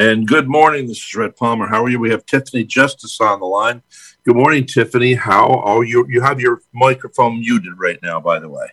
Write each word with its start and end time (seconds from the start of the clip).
And 0.00 0.26
good 0.26 0.48
morning. 0.48 0.86
This 0.86 0.96
is 0.96 1.14
Rhett 1.14 1.36
Palmer. 1.36 1.66
How 1.66 1.84
are 1.84 1.88
you? 1.90 1.98
We 2.00 2.08
have 2.08 2.24
Tiffany 2.24 2.64
Justice 2.64 3.20
on 3.20 3.38
the 3.38 3.44
line. 3.44 3.82
Good 4.24 4.34
morning, 4.34 4.64
Tiffany. 4.64 5.12
How 5.12 5.46
are 5.46 5.84
you? 5.84 6.06
You 6.08 6.22
have 6.22 6.40
your 6.40 6.62
microphone 6.72 7.40
muted 7.40 7.78
right 7.78 7.98
now, 8.02 8.18
by 8.18 8.38
the 8.38 8.48
way. 8.48 8.68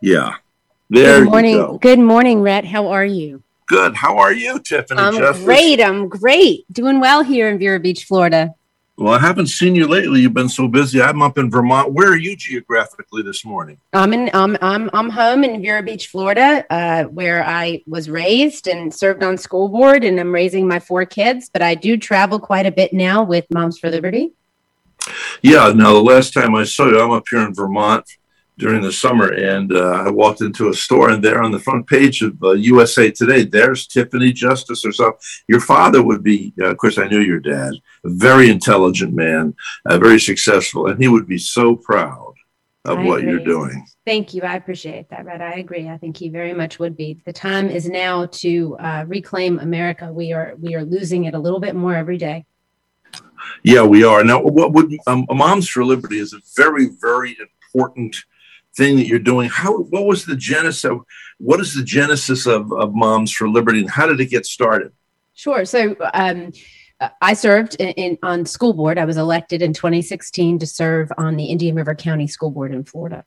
Yeah. 0.00 0.36
There 0.88 1.20
good 1.20 1.30
morning. 1.30 1.52
you 1.52 1.58
go. 1.58 1.78
Good 1.78 1.98
morning, 1.98 2.40
Rhett. 2.40 2.64
How 2.64 2.88
are 2.88 3.04
you? 3.04 3.42
Good. 3.66 3.94
How 3.94 4.16
are 4.16 4.32
you, 4.32 4.58
Tiffany 4.58 5.00
I'm 5.00 5.18
Justice? 5.18 5.44
great. 5.44 5.82
I'm 5.82 6.08
great. 6.08 6.64
Doing 6.72 6.98
well 6.98 7.22
here 7.22 7.50
in 7.50 7.58
Vero 7.58 7.78
Beach, 7.78 8.04
Florida. 8.04 8.54
Well, 8.98 9.14
I 9.14 9.20
haven't 9.20 9.46
seen 9.46 9.76
you 9.76 9.86
lately. 9.86 10.22
You've 10.22 10.34
been 10.34 10.48
so 10.48 10.66
busy. 10.66 11.00
I'm 11.00 11.22
up 11.22 11.38
in 11.38 11.52
Vermont. 11.52 11.92
Where 11.92 12.08
are 12.08 12.16
you 12.16 12.34
geographically 12.34 13.22
this 13.22 13.44
morning? 13.44 13.78
I'm 13.92 14.12
in. 14.12 14.28
I'm 14.34 14.58
I'm 14.60 14.90
I'm 14.92 15.08
home 15.08 15.44
in 15.44 15.62
Vero 15.62 15.82
Beach, 15.82 16.08
Florida, 16.08 16.66
uh, 16.68 17.04
where 17.04 17.46
I 17.46 17.80
was 17.86 18.10
raised 18.10 18.66
and 18.66 18.92
served 18.92 19.22
on 19.22 19.38
school 19.38 19.68
board, 19.68 20.02
and 20.02 20.18
I'm 20.18 20.34
raising 20.34 20.66
my 20.66 20.80
four 20.80 21.06
kids. 21.06 21.48
But 21.48 21.62
I 21.62 21.76
do 21.76 21.96
travel 21.96 22.40
quite 22.40 22.66
a 22.66 22.72
bit 22.72 22.92
now 22.92 23.22
with 23.22 23.46
Moms 23.52 23.78
for 23.78 23.88
Liberty. 23.88 24.32
Yeah. 25.42 25.72
Now, 25.72 25.92
the 25.92 26.02
last 26.02 26.32
time 26.32 26.56
I 26.56 26.64
saw 26.64 26.86
you, 26.86 27.00
I'm 27.00 27.12
up 27.12 27.28
here 27.30 27.46
in 27.46 27.54
Vermont 27.54 28.04
during 28.58 28.82
the 28.82 28.92
summer, 28.92 29.32
and 29.32 29.72
uh, 29.72 30.02
I 30.06 30.10
walked 30.10 30.40
into 30.40 30.68
a 30.68 30.74
store, 30.74 31.10
and 31.10 31.22
there 31.22 31.42
on 31.42 31.52
the 31.52 31.60
front 31.60 31.86
page 31.86 32.22
of 32.22 32.36
uh, 32.42 32.52
USA 32.52 33.10
Today, 33.10 33.44
there's 33.44 33.86
Tiffany 33.86 34.32
Justice 34.32 34.84
or 34.84 34.92
something. 34.92 35.20
Your 35.46 35.60
father 35.60 36.02
would 36.02 36.22
be, 36.22 36.52
uh, 36.60 36.66
of 36.66 36.76
course, 36.76 36.98
I 36.98 37.06
knew 37.06 37.20
your 37.20 37.40
dad, 37.40 37.72
a 38.04 38.08
very 38.10 38.50
intelligent 38.50 39.14
man, 39.14 39.54
uh, 39.86 39.98
very 39.98 40.18
successful, 40.18 40.88
and 40.88 41.00
he 41.00 41.08
would 41.08 41.26
be 41.26 41.38
so 41.38 41.76
proud 41.76 42.34
of 42.84 42.98
I 42.98 43.04
what 43.04 43.22
you're 43.22 43.38
doing. 43.38 43.86
Thank 44.04 44.34
you. 44.34 44.42
I 44.42 44.56
appreciate 44.56 45.08
that, 45.10 45.24
Rhett. 45.24 45.40
I 45.40 45.54
agree. 45.54 45.88
I 45.88 45.96
think 45.96 46.16
he 46.16 46.28
very 46.28 46.52
much 46.52 46.78
would 46.78 46.96
be. 46.96 47.20
The 47.24 47.32
time 47.32 47.68
is 47.68 47.88
now 47.88 48.26
to 48.26 48.76
uh, 48.78 49.04
reclaim 49.06 49.58
America. 49.60 50.12
We 50.12 50.32
are 50.32 50.54
we 50.60 50.74
are 50.74 50.84
losing 50.84 51.24
it 51.24 51.34
a 51.34 51.38
little 51.38 51.60
bit 51.60 51.74
more 51.74 51.94
every 51.94 52.18
day. 52.18 52.44
Yeah, 53.62 53.82
we 53.82 54.04
are. 54.04 54.24
Now, 54.24 54.42
what 54.42 54.72
would 54.72 54.96
um, 55.06 55.26
Moms 55.30 55.68
for 55.68 55.84
Liberty 55.84 56.18
is 56.18 56.32
a 56.32 56.40
very, 56.56 56.88
very 57.00 57.36
important 57.40 58.16
thing 58.78 58.96
that 58.96 59.06
you're 59.06 59.18
doing. 59.18 59.50
How, 59.50 59.76
what 59.76 60.06
was 60.06 60.24
the 60.24 60.36
genesis 60.36 60.84
of, 60.84 61.00
what 61.36 61.60
is 61.60 61.74
the 61.74 61.84
genesis 61.84 62.46
of, 62.46 62.72
of 62.72 62.94
Moms 62.94 63.32
for 63.32 63.48
Liberty 63.48 63.80
and 63.80 63.90
how 63.90 64.06
did 64.06 64.20
it 64.20 64.30
get 64.30 64.46
started? 64.46 64.92
Sure. 65.34 65.64
So 65.64 65.94
um, 66.14 66.52
I 67.20 67.34
served 67.34 67.76
in, 67.76 67.90
in 67.90 68.18
on 68.22 68.46
school 68.46 68.72
board. 68.72 68.98
I 68.98 69.04
was 69.04 69.16
elected 69.16 69.62
in 69.62 69.72
2016 69.72 70.58
to 70.60 70.66
serve 70.66 71.10
on 71.16 71.36
the 71.36 71.46
Indian 71.46 71.76
River 71.76 71.94
County 71.94 72.26
School 72.26 72.50
Board 72.50 72.72
in 72.72 72.84
Florida, 72.84 73.24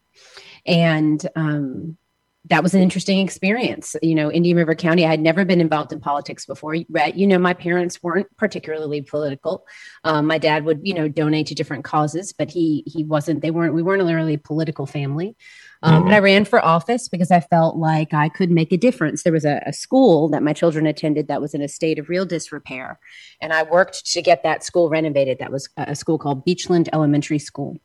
and 0.65 1.25
um, 1.35 1.97
that 2.45 2.63
was 2.63 2.73
an 2.73 2.81
interesting 2.81 3.19
experience. 3.19 3.95
You 4.01 4.15
know, 4.15 4.31
Indian 4.31 4.57
River 4.57 4.73
County. 4.73 5.05
I 5.05 5.11
had 5.11 5.19
never 5.19 5.45
been 5.45 5.61
involved 5.61 5.93
in 5.93 5.99
politics 5.99 6.45
before. 6.45 6.73
You 6.73 7.27
know, 7.27 7.37
my 7.37 7.53
parents 7.53 8.01
weren't 8.01 8.35
particularly 8.37 9.01
political. 9.01 9.67
Um, 10.03 10.25
my 10.25 10.39
dad 10.39 10.65
would, 10.65 10.81
you 10.83 10.93
know, 10.93 11.07
donate 11.07 11.47
to 11.47 11.55
different 11.55 11.83
causes, 11.83 12.33
but 12.33 12.49
he 12.49 12.83
he 12.87 13.03
wasn't. 13.03 13.41
They 13.41 13.51
weren't. 13.51 13.75
We 13.75 13.83
weren't 13.83 14.03
really 14.03 14.33
a 14.33 14.39
political 14.39 14.85
family. 14.85 15.35
Um, 15.83 16.03
But 16.03 16.13
I 16.13 16.19
ran 16.19 16.45
for 16.45 16.63
office 16.63 17.09
because 17.09 17.31
I 17.31 17.39
felt 17.39 17.75
like 17.75 18.13
I 18.13 18.29
could 18.29 18.51
make 18.51 18.71
a 18.71 18.77
difference. 18.77 19.23
There 19.23 19.33
was 19.33 19.45
a, 19.45 19.61
a 19.65 19.73
school 19.73 20.29
that 20.29 20.43
my 20.43 20.53
children 20.53 20.85
attended 20.85 21.27
that 21.27 21.41
was 21.41 21.53
in 21.53 21.61
a 21.61 21.67
state 21.67 21.97
of 21.97 22.09
real 22.09 22.25
disrepair, 22.25 22.99
and 23.39 23.53
I 23.53 23.63
worked 23.63 24.05
to 24.13 24.21
get 24.21 24.43
that 24.43 24.63
school 24.63 24.89
renovated. 24.89 25.39
That 25.39 25.51
was 25.51 25.69
a 25.77 25.95
school 25.95 26.17
called 26.17 26.45
Beachland 26.45 26.89
Elementary 26.93 27.39
School. 27.39 27.77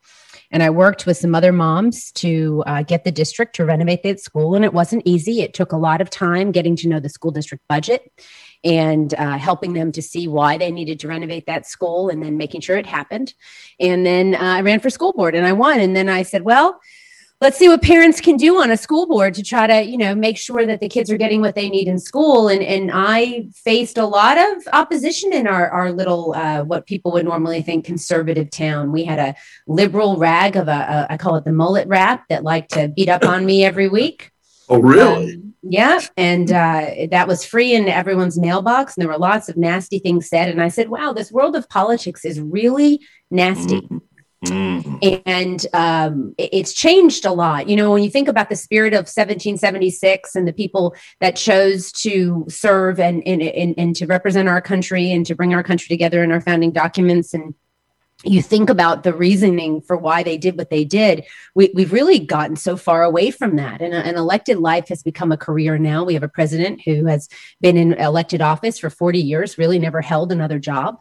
And 0.51 0.63
I 0.63 0.69
worked 0.69 1.05
with 1.05 1.17
some 1.17 1.35
other 1.35 1.51
moms 1.51 2.11
to 2.13 2.63
uh, 2.65 2.83
get 2.83 3.03
the 3.03 3.11
district 3.11 3.55
to 3.55 3.65
renovate 3.65 4.03
that 4.03 4.19
school. 4.19 4.55
And 4.55 4.63
it 4.63 4.73
wasn't 4.73 5.03
easy. 5.05 5.41
It 5.41 5.53
took 5.53 5.71
a 5.71 5.77
lot 5.77 6.01
of 6.01 6.09
time 6.09 6.51
getting 6.51 6.75
to 6.77 6.87
know 6.87 6.99
the 6.99 7.09
school 7.09 7.31
district 7.31 7.67
budget 7.67 8.11
and 8.63 9.13
uh, 9.15 9.37
helping 9.37 9.73
them 9.73 9.91
to 9.91 10.01
see 10.01 10.27
why 10.27 10.57
they 10.57 10.71
needed 10.71 10.99
to 11.01 11.07
renovate 11.07 11.45
that 11.45 11.67
school 11.67 12.09
and 12.09 12.23
then 12.23 12.37
making 12.37 12.61
sure 12.61 12.77
it 12.77 12.85
happened. 12.85 13.33
And 13.79 14.05
then 14.05 14.35
uh, 14.35 14.39
I 14.39 14.61
ran 14.61 14.79
for 14.79 14.89
school 14.89 15.13
board 15.13 15.35
and 15.35 15.45
I 15.45 15.53
won. 15.53 15.79
And 15.79 15.95
then 15.95 16.09
I 16.09 16.23
said, 16.23 16.43
well, 16.43 16.79
let's 17.39 17.57
see 17.57 17.67
what 17.67 17.81
parents 17.81 18.19
can 18.19 18.35
do 18.35 18.59
on 18.61 18.71
a 18.71 18.77
school 18.77 19.07
board 19.07 19.33
to 19.35 19.43
try 19.43 19.67
to 19.67 19.83
you 19.83 19.97
know 19.97 20.15
make 20.15 20.37
sure 20.37 20.65
that 20.65 20.79
the 20.79 20.89
kids 20.89 21.11
are 21.11 21.17
getting 21.17 21.41
what 21.41 21.55
they 21.55 21.69
need 21.69 21.87
in 21.87 21.99
school 21.99 22.47
and 22.47 22.63
and 22.63 22.91
i 22.93 23.47
faced 23.53 23.97
a 23.97 24.05
lot 24.05 24.37
of 24.37 24.67
opposition 24.73 25.31
in 25.33 25.47
our 25.47 25.69
our 25.69 25.91
little 25.91 26.33
uh, 26.35 26.63
what 26.63 26.85
people 26.85 27.11
would 27.11 27.25
normally 27.25 27.61
think 27.61 27.85
conservative 27.85 28.49
town 28.49 28.91
we 28.91 29.03
had 29.03 29.19
a 29.19 29.35
liberal 29.67 30.17
rag 30.17 30.55
of 30.55 30.67
a, 30.67 30.71
a 30.71 31.13
i 31.13 31.17
call 31.17 31.35
it 31.35 31.45
the 31.45 31.51
mullet 31.51 31.87
rap 31.87 32.25
that 32.29 32.43
liked 32.43 32.71
to 32.71 32.87
beat 32.87 33.09
up 33.09 33.23
on 33.25 33.45
me 33.45 33.63
every 33.63 33.87
week 33.87 34.31
Oh, 34.69 34.79
really? 34.81 35.35
um, 35.35 35.53
yeah, 35.61 36.01
and 36.17 36.51
uh, 36.51 37.07
that 37.11 37.25
was 37.25 37.45
free 37.45 37.73
in 37.73 37.87
everyone's 37.87 38.37
mailbox, 38.37 38.95
and 38.95 39.01
there 39.01 39.09
were 39.09 39.17
lots 39.17 39.47
of 39.47 39.55
nasty 39.55 39.97
things 39.97 40.27
said. 40.27 40.49
And 40.49 40.61
I 40.61 40.67
said, 40.67 40.89
"Wow, 40.89 41.13
this 41.13 41.31
world 41.31 41.55
of 41.55 41.69
politics 41.69 42.25
is 42.25 42.41
really 42.41 42.99
nasty." 43.31 43.79
Mhm. 43.79 44.01
Mhm. 44.45 45.21
and 45.25 45.65
um, 45.73 46.35
it's 46.37 46.71
changed 46.71 47.25
a 47.25 47.31
lot. 47.31 47.67
You 47.67 47.75
know, 47.75 47.91
when 47.91 48.03
you 48.03 48.09
think 48.11 48.27
about 48.27 48.49
the 48.49 48.55
spirit 48.55 48.93
of 48.93 49.07
1776 49.07 50.35
and 50.35 50.47
the 50.47 50.53
people 50.53 50.95
that 51.21 51.35
chose 51.35 51.91
to 51.93 52.45
serve 52.47 52.99
and, 52.99 53.23
and, 53.27 53.41
and, 53.41 53.73
and 53.77 53.95
to 53.95 54.05
represent 54.05 54.47
our 54.47 54.61
country 54.61 55.11
and 55.11 55.25
to 55.25 55.33
bring 55.33 55.55
our 55.55 55.63
country 55.63 55.87
together 55.87 56.23
in 56.23 56.31
our 56.31 56.41
founding 56.41 56.71
documents 56.71 57.33
and 57.33 57.55
you 58.23 58.41
think 58.41 58.69
about 58.69 59.03
the 59.03 59.13
reasoning 59.13 59.81
for 59.81 59.95
why 59.95 60.23
they 60.23 60.37
did 60.37 60.57
what 60.57 60.71
they 60.71 60.83
did, 60.83 61.23
we, 61.53 61.71
we've 61.75 61.93
really 61.93 62.17
gotten 62.19 62.55
so 62.55 62.75
far 62.75 63.03
away 63.03 63.29
from 63.29 63.57
that. 63.57 63.81
And 63.81 63.93
an 63.93 64.15
elected 64.15 64.57
life 64.57 64.87
has 64.87 65.03
become 65.03 65.31
a 65.31 65.37
career 65.37 65.77
now. 65.77 66.03
We 66.03 66.15
have 66.15 66.23
a 66.23 66.27
president 66.27 66.81
who 66.83 67.05
has 67.05 67.29
been 67.61 67.77
in 67.77 67.93
elected 67.93 68.41
office 68.41 68.79
for 68.79 68.89
40 68.89 69.19
years, 69.19 69.57
really 69.57 69.77
never 69.77 70.01
held 70.01 70.31
another 70.31 70.57
job. 70.57 70.99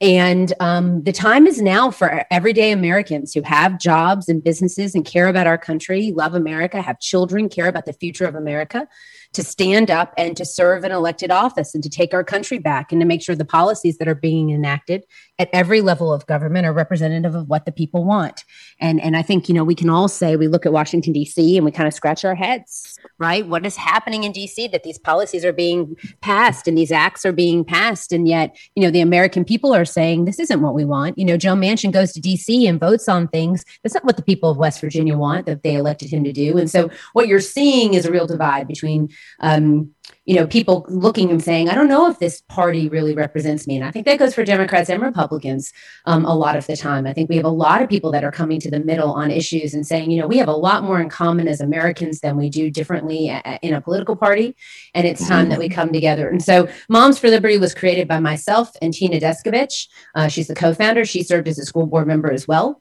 And 0.00 0.52
um, 0.58 1.02
the 1.04 1.12
time 1.12 1.46
is 1.46 1.62
now 1.62 1.90
for 1.90 2.24
everyday 2.30 2.72
Americans 2.72 3.32
who 3.32 3.42
have 3.42 3.78
jobs 3.78 4.28
and 4.28 4.42
businesses 4.42 4.94
and 4.94 5.04
care 5.04 5.28
about 5.28 5.46
our 5.46 5.56
country, 5.56 6.12
love 6.14 6.34
America, 6.34 6.82
have 6.82 6.98
children, 6.98 7.48
care 7.48 7.68
about 7.68 7.86
the 7.86 7.92
future 7.92 8.26
of 8.26 8.34
America, 8.34 8.88
to 9.34 9.42
stand 9.42 9.90
up 9.90 10.12
and 10.16 10.36
to 10.36 10.44
serve 10.44 10.84
an 10.84 10.92
elected 10.92 11.30
office 11.30 11.74
and 11.74 11.82
to 11.82 11.90
take 11.90 12.14
our 12.14 12.24
country 12.24 12.58
back 12.58 12.90
and 12.90 13.00
to 13.00 13.06
make 13.06 13.22
sure 13.22 13.34
the 13.34 13.44
policies 13.44 13.98
that 13.98 14.08
are 14.08 14.14
being 14.14 14.50
enacted 14.50 15.04
at 15.38 15.50
every 15.52 15.80
level 15.80 16.12
of 16.12 16.26
government 16.26 16.66
are 16.66 16.72
representative 16.72 17.34
of 17.34 17.48
what 17.48 17.64
the 17.64 17.72
people 17.72 18.04
want. 18.04 18.44
And 18.80 19.00
and 19.00 19.16
I 19.16 19.22
think 19.22 19.48
you 19.48 19.54
know 19.54 19.64
we 19.64 19.74
can 19.74 19.90
all 19.90 20.08
say 20.08 20.36
we 20.36 20.48
look 20.48 20.66
at 20.66 20.72
Washington 20.72 21.12
D.C. 21.12 21.56
and 21.56 21.64
we 21.64 21.72
kind 21.72 21.86
of 21.86 21.94
scratch 21.94 22.24
our 22.24 22.34
heads, 22.34 22.93
right? 23.18 23.46
What 23.46 23.66
is 23.66 23.76
happening 23.76 24.24
in 24.24 24.32
D.C. 24.32 24.68
that 24.68 24.82
these 24.82 24.98
policies 24.98 25.44
are 25.44 25.52
being 25.52 25.96
passed 26.20 26.68
and 26.68 26.76
these 26.76 26.92
acts 26.92 27.24
are 27.24 27.32
being 27.32 27.64
passed, 27.64 28.12
and 28.12 28.28
yet 28.28 28.56
you 28.74 28.82
know 28.82 28.90
the 28.90 29.00
American 29.00 29.44
people 29.44 29.74
are 29.74 29.84
saying 29.84 30.24
this 30.24 30.38
isn't 30.38 30.62
what 30.62 30.74
we 30.74 30.84
want. 30.84 31.18
You 31.18 31.24
know, 31.24 31.36
Joe 31.36 31.54
Manchin 31.54 31.92
goes 31.92 32.12
to 32.12 32.20
D.C. 32.20 32.66
and 32.66 32.80
votes 32.80 33.08
on 33.08 33.28
things 33.28 33.64
that's 33.82 33.94
not 33.94 34.04
what 34.04 34.16
the 34.16 34.22
people 34.22 34.50
of 34.50 34.56
West 34.56 34.80
Virginia 34.80 35.16
want 35.16 35.46
that 35.46 35.62
they 35.62 35.74
elected 35.74 36.10
him 36.10 36.24
to 36.24 36.32
do. 36.32 36.58
And 36.58 36.70
so 36.70 36.90
what 37.12 37.28
you're 37.28 37.40
seeing 37.40 37.94
is 37.94 38.06
a 38.06 38.10
real 38.10 38.26
divide 38.26 38.68
between 38.68 39.10
um, 39.40 39.94
you 40.24 40.36
know, 40.36 40.46
people 40.46 40.86
looking 40.88 41.30
and 41.30 41.42
saying, 41.42 41.68
I 41.68 41.74
don't 41.74 41.88
know 41.88 42.08
if 42.10 42.18
this 42.18 42.40
party 42.48 42.88
really 42.88 43.14
represents 43.14 43.66
me. 43.66 43.76
And 43.76 43.84
I 43.84 43.90
think 43.90 44.06
that 44.06 44.18
goes 44.18 44.34
for 44.34 44.42
Democrats 44.42 44.88
and 44.88 45.02
Republicans 45.02 45.70
um, 46.06 46.24
a 46.24 46.34
lot 46.34 46.56
of 46.56 46.66
the 46.66 46.76
time. 46.76 47.06
I 47.06 47.12
think 47.12 47.28
we 47.28 47.36
have 47.36 47.44
a 47.44 47.50
lot 47.50 47.82
of 47.82 47.90
people 47.90 48.10
that 48.12 48.24
are 48.24 48.32
coming 48.32 48.58
to 48.60 48.70
the 48.70 48.80
middle 48.80 49.12
on 49.12 49.30
issues 49.30 49.74
and 49.74 49.86
saying, 49.86 50.10
you 50.10 50.18
know, 50.18 50.26
we 50.26 50.38
have 50.38 50.48
a 50.48 50.52
lot 50.52 50.82
more 50.82 50.98
in 50.98 51.10
common 51.10 51.46
as 51.46 51.60
Americans 51.60 52.20
than 52.20 52.38
we 52.38 52.48
do 52.48 52.70
differently 52.70 53.28
a- 53.28 53.58
in 53.60 53.74
a 53.74 53.82
political 53.82 54.16
party. 54.16 54.56
And 54.94 55.06
it's 55.06 55.26
time 55.28 55.50
that 55.50 55.58
we 55.58 55.68
come 55.68 55.92
together. 55.92 56.28
And 56.28 56.42
so 56.42 56.68
Moms 56.88 57.18
for 57.18 57.28
Liberty 57.28 57.58
was 57.58 57.74
created 57.74 58.08
by 58.08 58.18
myself 58.18 58.70
and 58.80 58.94
Tina 58.94 59.20
Descovich. 59.20 59.88
Uh, 60.14 60.28
she's 60.28 60.48
the 60.48 60.54
co 60.54 60.72
founder. 60.72 61.04
She 61.04 61.22
served 61.22 61.48
as 61.48 61.58
a 61.58 61.66
school 61.66 61.86
board 61.86 62.06
member 62.06 62.32
as 62.32 62.48
well. 62.48 62.80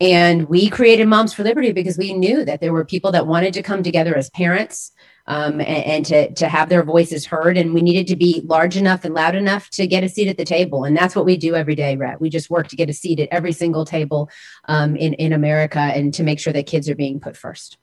And 0.00 0.48
we 0.48 0.68
created 0.68 1.06
Moms 1.06 1.32
for 1.32 1.44
Liberty 1.44 1.70
because 1.70 1.96
we 1.96 2.12
knew 2.12 2.44
that 2.44 2.60
there 2.60 2.72
were 2.72 2.84
people 2.84 3.12
that 3.12 3.28
wanted 3.28 3.54
to 3.54 3.62
come 3.62 3.84
together 3.84 4.16
as 4.16 4.30
parents 4.30 4.90
um, 5.26 5.60
and, 5.60 5.84
and 5.84 6.06
to, 6.06 6.32
to 6.34 6.48
have 6.48 6.68
their 6.68 6.82
voices 6.82 7.26
heard. 7.26 7.56
And 7.56 7.74
we 7.74 7.82
needed 7.82 8.06
to 8.08 8.16
be 8.16 8.42
large 8.44 8.76
enough 8.76 9.04
and 9.04 9.14
loud 9.14 9.34
enough 9.34 9.70
to 9.70 9.86
get 9.86 10.04
a 10.04 10.08
seat 10.08 10.28
at 10.28 10.36
the 10.36 10.44
table. 10.44 10.84
And 10.84 10.96
that's 10.96 11.14
what 11.14 11.24
we 11.24 11.36
do 11.36 11.54
every 11.54 11.74
day, 11.74 11.96
Rhett. 11.96 12.20
We 12.20 12.30
just 12.30 12.50
work 12.50 12.68
to 12.68 12.76
get 12.76 12.90
a 12.90 12.92
seat 12.92 13.20
at 13.20 13.28
every 13.30 13.52
single 13.52 13.84
table 13.84 14.30
um, 14.66 14.96
in, 14.96 15.14
in 15.14 15.32
America 15.32 15.78
and 15.78 16.12
to 16.14 16.22
make 16.22 16.40
sure 16.40 16.52
that 16.52 16.66
kids 16.66 16.88
are 16.88 16.96
being 16.96 17.20
put 17.20 17.36
first. 17.36 17.78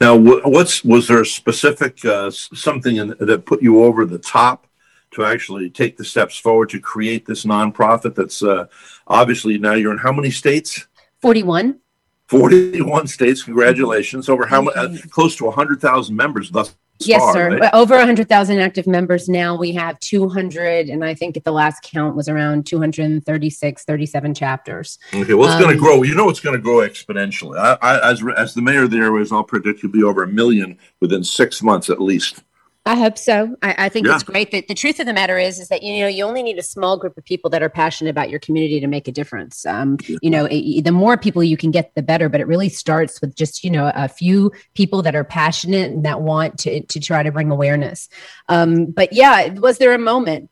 Now, 0.00 0.16
what's 0.16 0.84
was 0.84 1.08
there 1.08 1.20
a 1.20 1.26
specific 1.26 2.04
uh, 2.04 2.30
something 2.30 2.96
in, 2.96 3.14
that 3.18 3.44
put 3.44 3.62
you 3.62 3.84
over 3.84 4.06
the 4.06 4.18
top 4.18 4.66
to 5.12 5.24
actually 5.24 5.70
take 5.70 5.96
the 5.96 6.04
steps 6.04 6.38
forward 6.38 6.70
to 6.70 6.80
create 6.80 7.26
this 7.26 7.44
nonprofit? 7.44 8.14
That's 8.14 8.42
uh, 8.42 8.66
obviously 9.06 9.58
now 9.58 9.74
you're 9.74 9.92
in 9.92 9.98
how 9.98 10.12
many 10.12 10.30
states? 10.30 10.86
41. 11.20 11.80
41 12.28 13.06
states. 13.06 13.42
Congratulations! 13.42 14.28
Over 14.28 14.46
how 14.46 14.62
much? 14.62 14.76
Uh, 14.76 14.96
close 15.10 15.36
to 15.36 15.44
100,000 15.44 16.16
members 16.16 16.50
thus 16.50 16.74
yes, 17.00 17.32
sir. 17.32 17.58
Right? 17.58 17.74
Over 17.74 17.96
100,000 17.96 18.58
active 18.58 18.86
members 18.86 19.28
now. 19.28 19.56
We 19.56 19.72
have 19.72 19.98
200, 20.00 20.88
and 20.88 21.04
I 21.04 21.14
think 21.14 21.36
at 21.36 21.44
the 21.44 21.52
last 21.52 21.82
count 21.82 22.16
was 22.16 22.28
around 22.28 22.66
236, 22.66 23.84
37 23.84 24.34
chapters. 24.34 24.98
Okay, 25.12 25.34
well, 25.34 25.46
it's 25.46 25.54
um, 25.54 25.62
going 25.62 25.74
to 25.74 25.80
grow. 25.80 26.02
You 26.02 26.14
know, 26.14 26.28
it's 26.28 26.40
going 26.40 26.56
to 26.56 26.62
grow 26.62 26.76
exponentially. 26.76 27.58
I, 27.58 27.76
I, 27.80 28.10
as, 28.10 28.22
as 28.36 28.54
the 28.54 28.62
mayor 28.62 28.84
of 28.84 28.90
the 28.90 29.04
there 29.04 29.18
is, 29.18 29.32
I'll 29.32 29.44
predict 29.44 29.82
you'll 29.82 29.92
be 29.92 30.02
over 30.02 30.22
a 30.22 30.28
million 30.28 30.78
within 31.00 31.24
six 31.24 31.62
months 31.62 31.90
at 31.90 32.00
least. 32.00 32.42
I 32.86 32.96
hope 32.96 33.16
so. 33.16 33.56
I, 33.62 33.86
I 33.86 33.88
think 33.88 34.06
yeah. 34.06 34.14
it's 34.14 34.22
great. 34.22 34.50
That 34.50 34.68
the 34.68 34.74
truth 34.74 35.00
of 35.00 35.06
the 35.06 35.14
matter 35.14 35.38
is, 35.38 35.58
is 35.58 35.68
that 35.68 35.82
you 35.82 36.02
know 36.02 36.06
you 36.06 36.22
only 36.24 36.42
need 36.42 36.58
a 36.58 36.62
small 36.62 36.98
group 36.98 37.16
of 37.16 37.24
people 37.24 37.48
that 37.50 37.62
are 37.62 37.70
passionate 37.70 38.10
about 38.10 38.28
your 38.28 38.40
community 38.40 38.78
to 38.78 38.86
make 38.86 39.08
a 39.08 39.12
difference. 39.12 39.64
Um, 39.64 39.96
you 40.20 40.28
know, 40.28 40.46
it, 40.50 40.82
the 40.82 40.92
more 40.92 41.16
people 41.16 41.42
you 41.42 41.56
can 41.56 41.70
get, 41.70 41.94
the 41.94 42.02
better. 42.02 42.28
But 42.28 42.42
it 42.42 42.46
really 42.46 42.68
starts 42.68 43.22
with 43.22 43.34
just 43.34 43.64
you 43.64 43.70
know 43.70 43.90
a 43.94 44.06
few 44.06 44.52
people 44.74 45.00
that 45.02 45.14
are 45.14 45.24
passionate 45.24 45.92
and 45.92 46.04
that 46.04 46.20
want 46.20 46.58
to 46.60 46.84
to 46.84 47.00
try 47.00 47.22
to 47.22 47.32
bring 47.32 47.50
awareness. 47.50 48.10
Um, 48.50 48.86
but 48.86 49.14
yeah, 49.14 49.48
was 49.54 49.78
there 49.78 49.94
a 49.94 49.98
moment? 49.98 50.50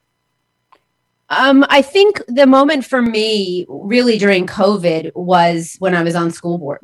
Um, 1.29 1.67
I 1.69 1.83
think 1.83 2.23
the 2.29 2.47
moment 2.47 2.85
for 2.85 3.03
me, 3.03 3.67
really 3.69 4.17
during 4.19 4.47
COVID, 4.47 5.13
was 5.15 5.77
when 5.79 5.95
I 5.95 6.03
was 6.03 6.15
on 6.15 6.31
school 6.31 6.59
board. 6.59 6.81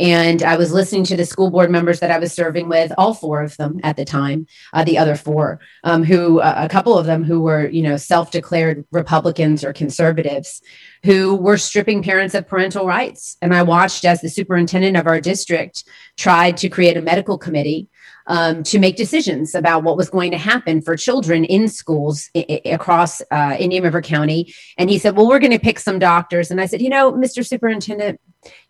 And 0.00 0.42
I 0.42 0.56
was 0.56 0.72
listening 0.72 1.04
to 1.04 1.16
the 1.16 1.26
school 1.26 1.50
board 1.50 1.70
members 1.70 2.00
that 2.00 2.10
I 2.10 2.18
was 2.18 2.32
serving 2.32 2.70
with, 2.70 2.90
all 2.96 3.12
four 3.12 3.42
of 3.42 3.54
them 3.58 3.80
at 3.82 3.96
the 3.96 4.04
time, 4.06 4.46
uh, 4.72 4.82
the 4.82 4.96
other 4.96 5.14
four, 5.14 5.60
um, 5.84 6.02
who 6.02 6.40
uh, 6.40 6.54
a 6.56 6.70
couple 6.70 6.96
of 6.96 7.04
them 7.04 7.22
who 7.22 7.42
were, 7.42 7.68
you 7.68 7.82
know, 7.82 7.98
self-declared 7.98 8.86
Republicans 8.92 9.62
or 9.62 9.74
conservatives, 9.74 10.62
who 11.04 11.36
were 11.36 11.58
stripping 11.58 12.02
parents 12.02 12.34
of 12.34 12.48
parental 12.48 12.86
rights. 12.86 13.36
And 13.42 13.54
I 13.54 13.62
watched 13.62 14.06
as 14.06 14.22
the 14.22 14.30
superintendent 14.30 14.96
of 14.96 15.06
our 15.06 15.20
district 15.20 15.84
tried 16.16 16.56
to 16.56 16.70
create 16.70 16.96
a 16.96 17.02
medical 17.02 17.36
committee 17.36 17.90
um, 18.26 18.62
to 18.62 18.78
make 18.78 18.96
decisions 18.96 19.54
about 19.54 19.82
what 19.82 19.96
was 19.96 20.08
going 20.08 20.30
to 20.30 20.38
happen 20.38 20.80
for 20.80 20.96
children 20.96 21.44
in 21.44 21.68
schools 21.68 22.30
I- 22.34 22.62
across 22.64 23.20
uh, 23.30 23.56
Indian 23.58 23.82
River 23.82 24.00
County. 24.00 24.54
And 24.78 24.88
he 24.88 24.98
said, 24.98 25.16
Well, 25.16 25.28
we're 25.28 25.40
going 25.40 25.50
to 25.50 25.58
pick 25.58 25.78
some 25.78 25.98
doctors. 25.98 26.50
And 26.50 26.60
I 26.60 26.66
said, 26.66 26.80
You 26.80 26.88
know, 26.88 27.12
Mr. 27.12 27.46
Superintendent, 27.46 28.20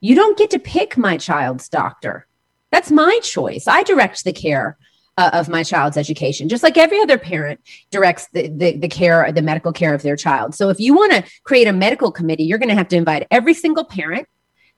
you 0.01 0.15
don't 0.15 0.39
get 0.39 0.51
to 0.51 0.59
pick 0.59 0.97
my 0.97 1.17
child's 1.17 1.69
doctor. 1.69 2.27
That's 2.71 2.91
my 2.91 3.19
choice. 3.23 3.67
I 3.67 3.83
direct 3.83 4.25
the 4.25 4.33
care. 4.33 4.77
Uh, 5.19 5.29
of 5.35 5.51
my 5.51 5.63
child's 5.63 5.99
education, 5.99 6.49
just 6.49 6.63
like 6.63 6.79
every 6.79 6.99
other 6.99 7.19
parent 7.19 7.61
directs 7.91 8.29
the, 8.33 8.49
the, 8.49 8.77
the 8.79 8.89
care, 8.89 9.31
the 9.33 9.43
medical 9.43 9.71
care 9.71 9.93
of 9.93 10.01
their 10.01 10.17
child. 10.17 10.55
So, 10.55 10.71
if 10.71 10.81
you 10.81 10.95
want 10.95 11.13
to 11.13 11.25
create 11.43 11.67
a 11.67 11.75
medical 11.75 12.11
committee, 12.11 12.45
you're 12.45 12.59
going 12.59 12.71
to 12.71 12.75
have 12.75 12.89
to 12.89 12.97
invite 12.97 13.27
every 13.31 13.53
single 13.53 13.85
parent 13.85 14.27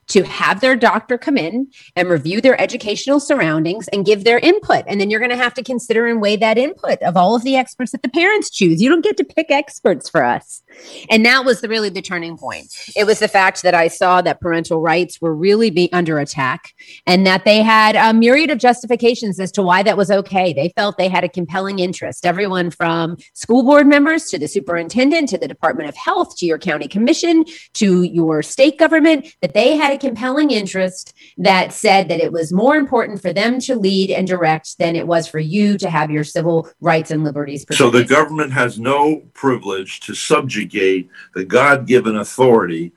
to 0.08 0.22
have 0.24 0.60
their 0.60 0.76
doctor 0.76 1.16
come 1.16 1.36
in 1.36 1.68
and 1.96 2.08
review 2.08 2.40
their 2.40 2.60
educational 2.60 3.20
surroundings 3.20 3.88
and 3.88 4.04
give 4.04 4.24
their 4.24 4.38
input. 4.38 4.84
And 4.86 5.00
then 5.00 5.10
you're 5.10 5.20
going 5.20 5.30
to 5.30 5.36
have 5.36 5.54
to 5.54 5.62
consider 5.62 6.06
and 6.06 6.20
weigh 6.20 6.36
that 6.36 6.58
input 6.58 7.00
of 7.02 7.16
all 7.16 7.34
of 7.34 7.44
the 7.44 7.56
experts 7.56 7.92
that 7.92 8.02
the 8.02 8.08
parents 8.08 8.50
choose. 8.50 8.82
You 8.82 8.88
don't 8.88 9.04
get 9.04 9.16
to 9.18 9.24
pick 9.24 9.50
experts 9.50 10.08
for 10.08 10.24
us. 10.24 10.62
And 11.10 11.24
that 11.24 11.44
was 11.44 11.60
the, 11.60 11.68
really 11.68 11.88
the 11.88 12.02
turning 12.02 12.36
point. 12.36 12.74
It 12.96 13.06
was 13.06 13.18
the 13.18 13.28
fact 13.28 13.62
that 13.62 13.74
I 13.74 13.88
saw 13.88 14.22
that 14.22 14.40
parental 14.40 14.80
rights 14.80 15.20
were 15.20 15.34
really 15.34 15.70
being 15.70 15.88
under 15.92 16.18
attack 16.18 16.74
and 17.06 17.26
that 17.26 17.44
they 17.44 17.62
had 17.62 17.96
a 17.96 18.12
myriad 18.12 18.50
of 18.50 18.58
justifications 18.58 19.38
as 19.40 19.52
to 19.52 19.62
why 19.62 19.82
that 19.82 19.96
was 19.96 20.10
okay. 20.10 20.52
They 20.52 20.72
felt 20.76 20.96
they 20.96 21.08
had 21.08 21.24
a 21.24 21.28
compelling 21.28 21.78
interest. 21.78 22.26
Everyone 22.26 22.70
from 22.70 23.16
school 23.34 23.62
board 23.62 23.86
members 23.86 24.26
to 24.26 24.38
the 24.38 24.48
superintendent 24.48 25.28
to 25.30 25.38
the 25.38 25.48
Department 25.48 25.88
of 25.88 25.96
Health 25.96 26.36
to 26.38 26.46
your 26.46 26.58
county 26.58 26.88
commission 26.88 27.44
to 27.74 28.02
your 28.02 28.42
state 28.42 28.78
government, 28.78 29.34
that 29.40 29.54
they 29.54 29.76
had 29.76 29.92
a 29.92 29.98
compelling 29.98 30.50
interest 30.50 31.14
that 31.38 31.72
said 31.72 32.08
that 32.08 32.20
it 32.20 32.32
was 32.32 32.52
more 32.52 32.76
important 32.76 33.20
for 33.20 33.32
them 33.32 33.58
to 33.60 33.76
lead 33.76 34.10
and 34.10 34.26
direct 34.26 34.78
than 34.78 34.96
it 34.96 35.06
was 35.06 35.26
for 35.26 35.38
you 35.38 35.78
to 35.78 35.90
have 35.90 36.10
your 36.10 36.24
civil 36.24 36.68
rights 36.80 37.10
and 37.10 37.24
liberties 37.24 37.64
protected. 37.64 37.92
So 37.92 37.98
the 37.98 38.04
government 38.04 38.52
has 38.52 38.78
no 38.78 39.22
privilege 39.34 40.00
to 40.00 40.14
subjugate 40.62 41.08
the 41.34 41.44
God 41.44 41.86
given 41.86 42.16
authority 42.16 42.92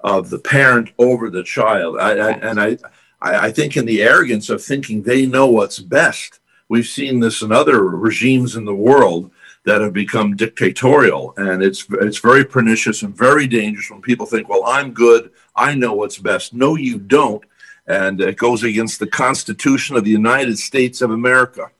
of 0.00 0.30
the 0.30 0.38
parent 0.38 0.90
over 0.98 1.28
the 1.28 1.42
child. 1.42 1.98
I, 1.98 2.12
I, 2.12 2.30
and 2.32 2.60
I, 2.60 2.78
I 3.20 3.50
think 3.50 3.76
in 3.76 3.84
the 3.84 4.02
arrogance 4.02 4.48
of 4.48 4.62
thinking 4.62 5.02
they 5.02 5.26
know 5.26 5.46
what's 5.46 5.78
best, 5.78 6.40
we've 6.68 6.86
seen 6.86 7.20
this 7.20 7.42
in 7.42 7.52
other 7.52 7.82
regimes 7.84 8.56
in 8.56 8.64
the 8.64 8.74
world 8.74 9.30
that 9.66 9.82
have 9.82 9.92
become 9.92 10.36
dictatorial. 10.36 11.34
And 11.36 11.62
it's 11.62 11.86
it's 11.90 12.18
very 12.18 12.46
pernicious 12.46 13.02
and 13.02 13.14
very 13.14 13.46
dangerous 13.46 13.90
when 13.90 14.00
people 14.00 14.24
think 14.24 14.48
well 14.48 14.64
i'm 14.64 14.94
good 14.94 15.30
i 15.54 15.74
know 15.74 15.92
what's 15.92 16.16
best. 16.16 16.54
No 16.54 16.76
you 16.76 16.98
don't. 16.98 17.44
And 17.86 18.20
it 18.22 18.38
goes 18.38 18.62
against 18.62 19.00
the 19.00 19.06
constitution 19.06 19.96
of 19.96 20.04
the 20.04 20.10
united 20.10 20.58
states 20.58 21.02
of 21.02 21.10
america 21.10 21.70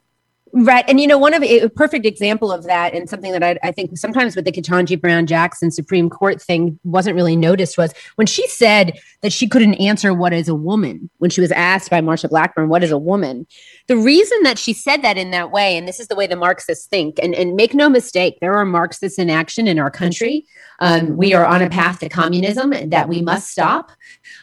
Right. 0.52 0.85
And, 0.88 1.00
you 1.00 1.06
know, 1.06 1.19
one 1.19 1.32
of 1.32 1.44
a 1.44 1.69
perfect 1.69 2.05
example 2.05 2.50
of 2.50 2.64
that, 2.64 2.93
and 2.93 3.08
something 3.08 3.31
that 3.32 3.43
I, 3.43 3.56
I 3.62 3.70
think 3.70 3.97
sometimes 3.97 4.35
with 4.35 4.44
the 4.44 4.52
Ketanji 4.52 5.00
Brown 5.00 5.26
Jackson 5.26 5.70
Supreme 5.70 6.11
Court 6.11 6.43
thing 6.43 6.79
wasn't 6.82 7.14
really 7.14 7.37
noticed 7.37 7.79
was 7.79 7.94
when 8.17 8.26
she 8.26 8.49
said 8.49 8.99
that 9.23 9.32
she 9.32 9.47
couldn't 9.47 9.75
answer 9.75 10.12
what 10.12 10.32
is 10.32 10.49
a 10.49 10.55
woman 10.55 11.08
when 11.19 11.31
she 11.31 11.41
was 11.41 11.52
asked 11.52 11.91
by 11.91 12.00
Marsha 12.00 12.29
Blackburn, 12.29 12.69
what 12.69 12.82
is 12.82 12.91
a 12.91 12.99
woman? 12.99 13.47
The 13.87 13.97
reason 13.97 14.43
that 14.43 14.58
she 14.58 14.73
said 14.73 15.02
that 15.02 15.17
in 15.17 15.31
that 15.31 15.52
way, 15.52 15.76
and 15.76 15.87
this 15.87 16.00
is 16.00 16.08
the 16.08 16.17
way 16.17 16.26
the 16.26 16.37
Marxists 16.37 16.87
think, 16.87 17.19
and, 17.23 17.35
and 17.35 17.55
make 17.55 17.75
no 17.75 17.88
mistake, 17.88 18.38
there 18.41 18.55
are 18.55 18.64
Marxists 18.64 19.19
in 19.19 19.31
action 19.31 19.69
in 19.69 19.79
our 19.79 19.91
country. 19.91 20.47
Um, 20.81 21.17
we 21.17 21.35
are 21.35 21.44
on 21.44 21.62
a 21.62 21.69
path 21.69 22.00
to 22.00 22.08
communism 22.08 22.70
that 22.91 23.08
we 23.08 23.20
must 23.20 23.50
stop. 23.50 23.93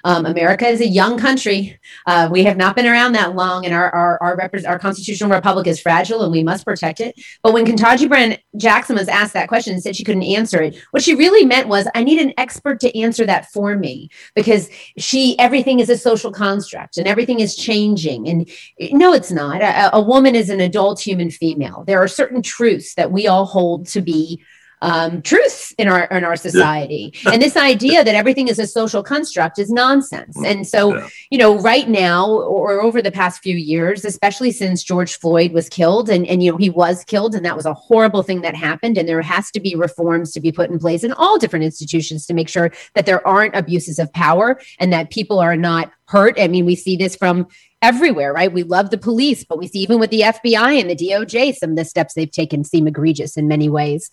Um, 0.03 0.25
America 0.25 0.67
is 0.67 0.79
a 0.79 0.87
young 0.87 1.17
country. 1.17 1.79
Uh, 2.05 2.29
we 2.31 2.43
have 2.43 2.57
not 2.57 2.75
been 2.75 2.85
around 2.85 3.13
that 3.13 3.35
long, 3.35 3.65
and 3.65 3.73
our 3.73 3.89
our 3.93 4.21
our, 4.21 4.49
our 4.67 4.79
constitutional 4.79 5.31
republic 5.31 5.65
is 5.65 5.81
fragile, 5.81 5.96
and 5.97 6.31
we 6.31 6.43
must 6.43 6.65
protect 6.65 6.99
it. 6.99 7.15
But 7.43 7.53
when 7.53 7.65
Ketanji 7.65 8.07
Brown 8.07 8.37
Jackson 8.55 8.95
was 8.95 9.07
asked 9.07 9.33
that 9.33 9.47
question 9.47 9.73
and 9.73 9.81
said 9.81 9.95
she 9.95 10.03
couldn't 10.03 10.23
answer 10.23 10.61
it, 10.61 10.75
what 10.91 11.03
she 11.03 11.15
really 11.15 11.45
meant 11.45 11.67
was, 11.67 11.87
"I 11.95 12.03
need 12.03 12.21
an 12.21 12.33
expert 12.37 12.79
to 12.81 12.99
answer 12.99 13.25
that 13.25 13.51
for 13.51 13.75
me," 13.75 14.09
because 14.35 14.69
she 14.97 15.37
everything 15.39 15.79
is 15.79 15.89
a 15.89 15.97
social 15.97 16.31
construct 16.31 16.97
and 16.97 17.07
everything 17.07 17.39
is 17.39 17.55
changing. 17.55 18.27
And 18.27 18.49
no, 18.91 19.13
it's 19.13 19.31
not. 19.31 19.61
A, 19.61 19.95
a 19.95 20.01
woman 20.01 20.35
is 20.35 20.49
an 20.49 20.61
adult 20.61 20.99
human 20.99 21.29
female. 21.31 21.83
There 21.85 22.01
are 22.01 22.07
certain 22.07 22.41
truths 22.41 22.95
that 22.95 23.11
we 23.11 23.27
all 23.27 23.45
hold 23.45 23.87
to 23.87 24.01
be 24.01 24.43
um, 24.81 25.21
truths 25.21 25.73
in 25.77 25.87
our 25.87 26.05
in 26.05 26.23
our 26.23 26.35
society. 26.35 27.13
Yeah. 27.23 27.31
and 27.33 27.41
this 27.41 27.57
idea 27.57 28.03
that 28.03 28.15
everything 28.15 28.47
is 28.47 28.59
a 28.59 28.67
social 28.67 29.01
construct 29.01 29.57
is 29.59 29.71
nonsense. 29.71 30.37
And 30.45 30.67
so, 30.67 30.95
yeah. 30.95 31.07
you 31.31 31.37
know, 31.37 31.59
right 31.59 31.89
now 31.89 32.29
or 32.29 32.81
over 32.81 33.01
the 33.01 33.11
past 33.11 33.41
few 33.41 33.55
years, 33.55 34.05
especially 34.05 34.51
since 34.51 34.83
George 34.83 35.17
Floyd 35.17 35.51
was 35.51 35.69
killed, 35.69 36.09
and 36.09 36.27
and 36.27 36.43
you 36.43 36.51
know 36.51 36.57
he 36.57 36.69
was 36.69 37.03
killed, 37.03 37.33
and 37.33 37.45
that 37.45 37.55
was 37.55 37.65
a 37.65 37.73
horrible 37.73 38.23
thing 38.23 38.41
that 38.41 38.55
happened. 38.55 38.97
And 38.97 39.07
there 39.07 39.21
has 39.21 39.49
to 39.51 39.59
be 39.59 39.75
reforms 39.75 40.31
to 40.33 40.39
be 40.39 40.51
put 40.51 40.69
in 40.69 40.79
place 40.79 41.03
in 41.03 41.13
all 41.13 41.37
different 41.37 41.65
institutions 41.65 42.25
to 42.27 42.33
make 42.33 42.49
sure 42.49 42.71
that 42.93 43.05
there 43.05 43.25
aren't 43.27 43.55
abuses 43.55 43.99
of 43.99 44.11
power 44.13 44.59
and 44.79 44.93
that 44.93 45.09
people 45.09 45.39
are 45.39 45.57
not 45.57 45.91
hurt. 46.05 46.39
I 46.39 46.47
mean, 46.47 46.65
we 46.65 46.75
see 46.75 46.95
this 46.95 47.15
from 47.15 47.47
everywhere, 47.81 48.33
right? 48.33 48.51
We 48.51 48.63
love 48.63 48.89
the 48.89 48.97
police, 48.97 49.43
but 49.43 49.59
we 49.59 49.67
see 49.67 49.79
even 49.79 49.99
with 49.99 50.09
the 50.09 50.21
FBI 50.21 50.79
and 50.79 50.89
the 50.89 50.95
DOJ, 50.95 51.55
some 51.55 51.71
of 51.71 51.75
the 51.75 51.85
steps 51.85 52.13
they've 52.13 52.31
taken 52.31 52.63
seem 52.63 52.87
egregious 52.87 53.37
in 53.37 53.47
many 53.47 53.69
ways 53.69 54.09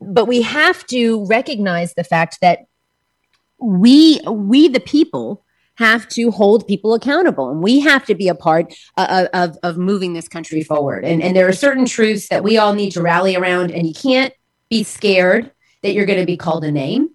but 0.00 0.26
we 0.26 0.42
have 0.42 0.86
to 0.86 1.24
recognize 1.26 1.94
the 1.94 2.04
fact 2.04 2.38
that 2.40 2.66
we 3.58 4.20
we 4.26 4.68
the 4.68 4.80
people 4.80 5.42
have 5.76 6.08
to 6.08 6.30
hold 6.30 6.66
people 6.66 6.94
accountable 6.94 7.50
and 7.50 7.62
we 7.62 7.80
have 7.80 8.04
to 8.06 8.14
be 8.14 8.28
a 8.28 8.34
part 8.34 8.74
uh, 8.96 9.26
of, 9.34 9.58
of 9.62 9.76
moving 9.76 10.14
this 10.14 10.28
country 10.28 10.62
forward 10.62 11.04
and, 11.04 11.22
and 11.22 11.36
there 11.36 11.48
are 11.48 11.52
certain 11.52 11.84
truths 11.84 12.28
that 12.28 12.42
we 12.42 12.56
all 12.56 12.72
need 12.72 12.90
to 12.90 13.02
rally 13.02 13.36
around 13.36 13.70
and 13.70 13.86
you 13.86 13.94
can't 13.94 14.32
be 14.70 14.82
scared 14.82 15.50
that 15.82 15.92
you're 15.92 16.06
going 16.06 16.18
to 16.18 16.26
be 16.26 16.36
called 16.36 16.64
a 16.64 16.72
name 16.72 17.10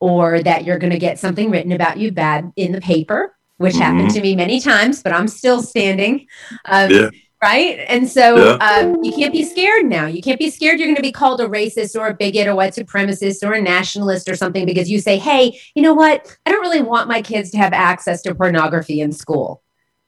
or 0.00 0.42
that 0.42 0.64
you're 0.64 0.78
going 0.78 0.92
to 0.92 0.98
get 0.98 1.18
something 1.18 1.50
written 1.50 1.72
about 1.72 1.96
you 1.96 2.10
bad 2.10 2.52
in 2.56 2.72
the 2.72 2.80
paper 2.80 3.36
which 3.58 3.74
mm-hmm. 3.74 3.82
happened 3.82 4.10
to 4.10 4.20
me 4.20 4.34
many 4.34 4.60
times 4.60 5.02
but 5.02 5.12
i'm 5.12 5.28
still 5.28 5.62
standing 5.62 6.26
um, 6.66 6.90
yeah 6.90 7.08
right? 7.44 7.84
And 7.88 8.08
so 8.08 8.36
yeah. 8.36 8.52
um, 8.66 9.04
you 9.04 9.12
can't 9.12 9.32
be 9.32 9.44
scared 9.44 9.84
now. 9.84 10.06
You 10.06 10.22
can't 10.22 10.38
be 10.38 10.48
scared 10.48 10.78
you're 10.78 10.86
going 10.86 10.96
to 10.96 11.02
be 11.02 11.12
called 11.12 11.42
a 11.42 11.46
racist 11.46 11.94
or 11.94 12.06
a 12.06 12.14
bigot 12.14 12.46
or 12.46 12.54
white 12.54 12.72
supremacist 12.72 13.46
or 13.46 13.52
a 13.52 13.60
nationalist 13.60 14.30
or 14.30 14.34
something 14.34 14.64
because 14.64 14.90
you 14.90 14.98
say, 14.98 15.18
hey, 15.18 15.60
you 15.74 15.82
know 15.82 15.92
what? 15.92 16.34
I 16.46 16.50
don't 16.50 16.62
really 16.62 16.80
want 16.80 17.06
my 17.06 17.20
kids 17.20 17.50
to 17.50 17.58
have 17.58 17.74
access 17.74 18.22
to 18.22 18.34
pornography 18.34 19.02
in 19.02 19.12
school. 19.12 19.62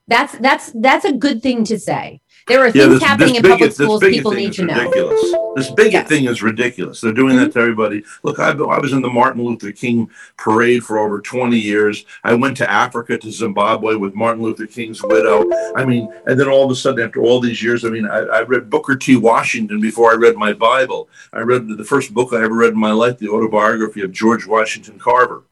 That's 0.08 0.38
that's 0.38 0.70
that's 0.72 1.04
a 1.04 1.12
good 1.12 1.42
thing 1.42 1.64
to 1.64 1.78
say. 1.78 2.20
There 2.46 2.64
are 2.64 2.70
things 2.70 3.00
this, 3.00 3.02
happening 3.02 3.34
this 3.34 3.36
in 3.38 3.42
bigot, 3.42 3.58
public 3.58 3.72
schools 3.72 4.00
people 4.02 4.30
need 4.30 4.52
to 4.52 4.64
ridiculous. 4.64 5.32
know. 5.32 5.52
This 5.56 5.70
bigot 5.70 5.92
yes. 5.92 6.08
thing 6.08 6.26
is 6.26 6.44
ridiculous. 6.44 7.00
They're 7.00 7.12
doing 7.12 7.34
mm-hmm. 7.34 7.46
that 7.46 7.52
to 7.54 7.58
everybody. 7.58 8.04
Look, 8.22 8.38
I, 8.38 8.50
I 8.50 8.78
was 8.78 8.92
in 8.92 9.02
the 9.02 9.10
Martin 9.10 9.42
Luther 9.42 9.72
King 9.72 10.08
parade 10.36 10.84
for 10.84 10.98
over 10.98 11.20
20 11.20 11.58
years. 11.58 12.04
I 12.22 12.34
went 12.34 12.56
to 12.58 12.70
Africa, 12.70 13.18
to 13.18 13.32
Zimbabwe 13.32 13.96
with 13.96 14.14
Martin 14.14 14.44
Luther 14.44 14.68
King's 14.68 15.02
widow. 15.02 15.44
I 15.74 15.84
mean, 15.84 16.08
and 16.26 16.38
then 16.38 16.46
all 16.46 16.64
of 16.64 16.70
a 16.70 16.76
sudden, 16.76 17.04
after 17.04 17.20
all 17.20 17.40
these 17.40 17.60
years, 17.60 17.84
I 17.84 17.88
mean, 17.88 18.06
I, 18.06 18.18
I 18.18 18.42
read 18.42 18.70
Booker 18.70 18.94
T. 18.94 19.16
Washington 19.16 19.80
before 19.80 20.12
I 20.12 20.14
read 20.14 20.36
my 20.36 20.52
Bible. 20.52 21.08
I 21.32 21.40
read 21.40 21.66
the 21.66 21.84
first 21.84 22.14
book 22.14 22.32
I 22.32 22.44
ever 22.44 22.54
read 22.54 22.74
in 22.74 22.78
my 22.78 22.92
life, 22.92 23.18
the 23.18 23.28
autobiography 23.28 24.02
of 24.02 24.12
George 24.12 24.46
Washington 24.46 25.00
Carver. 25.00 25.42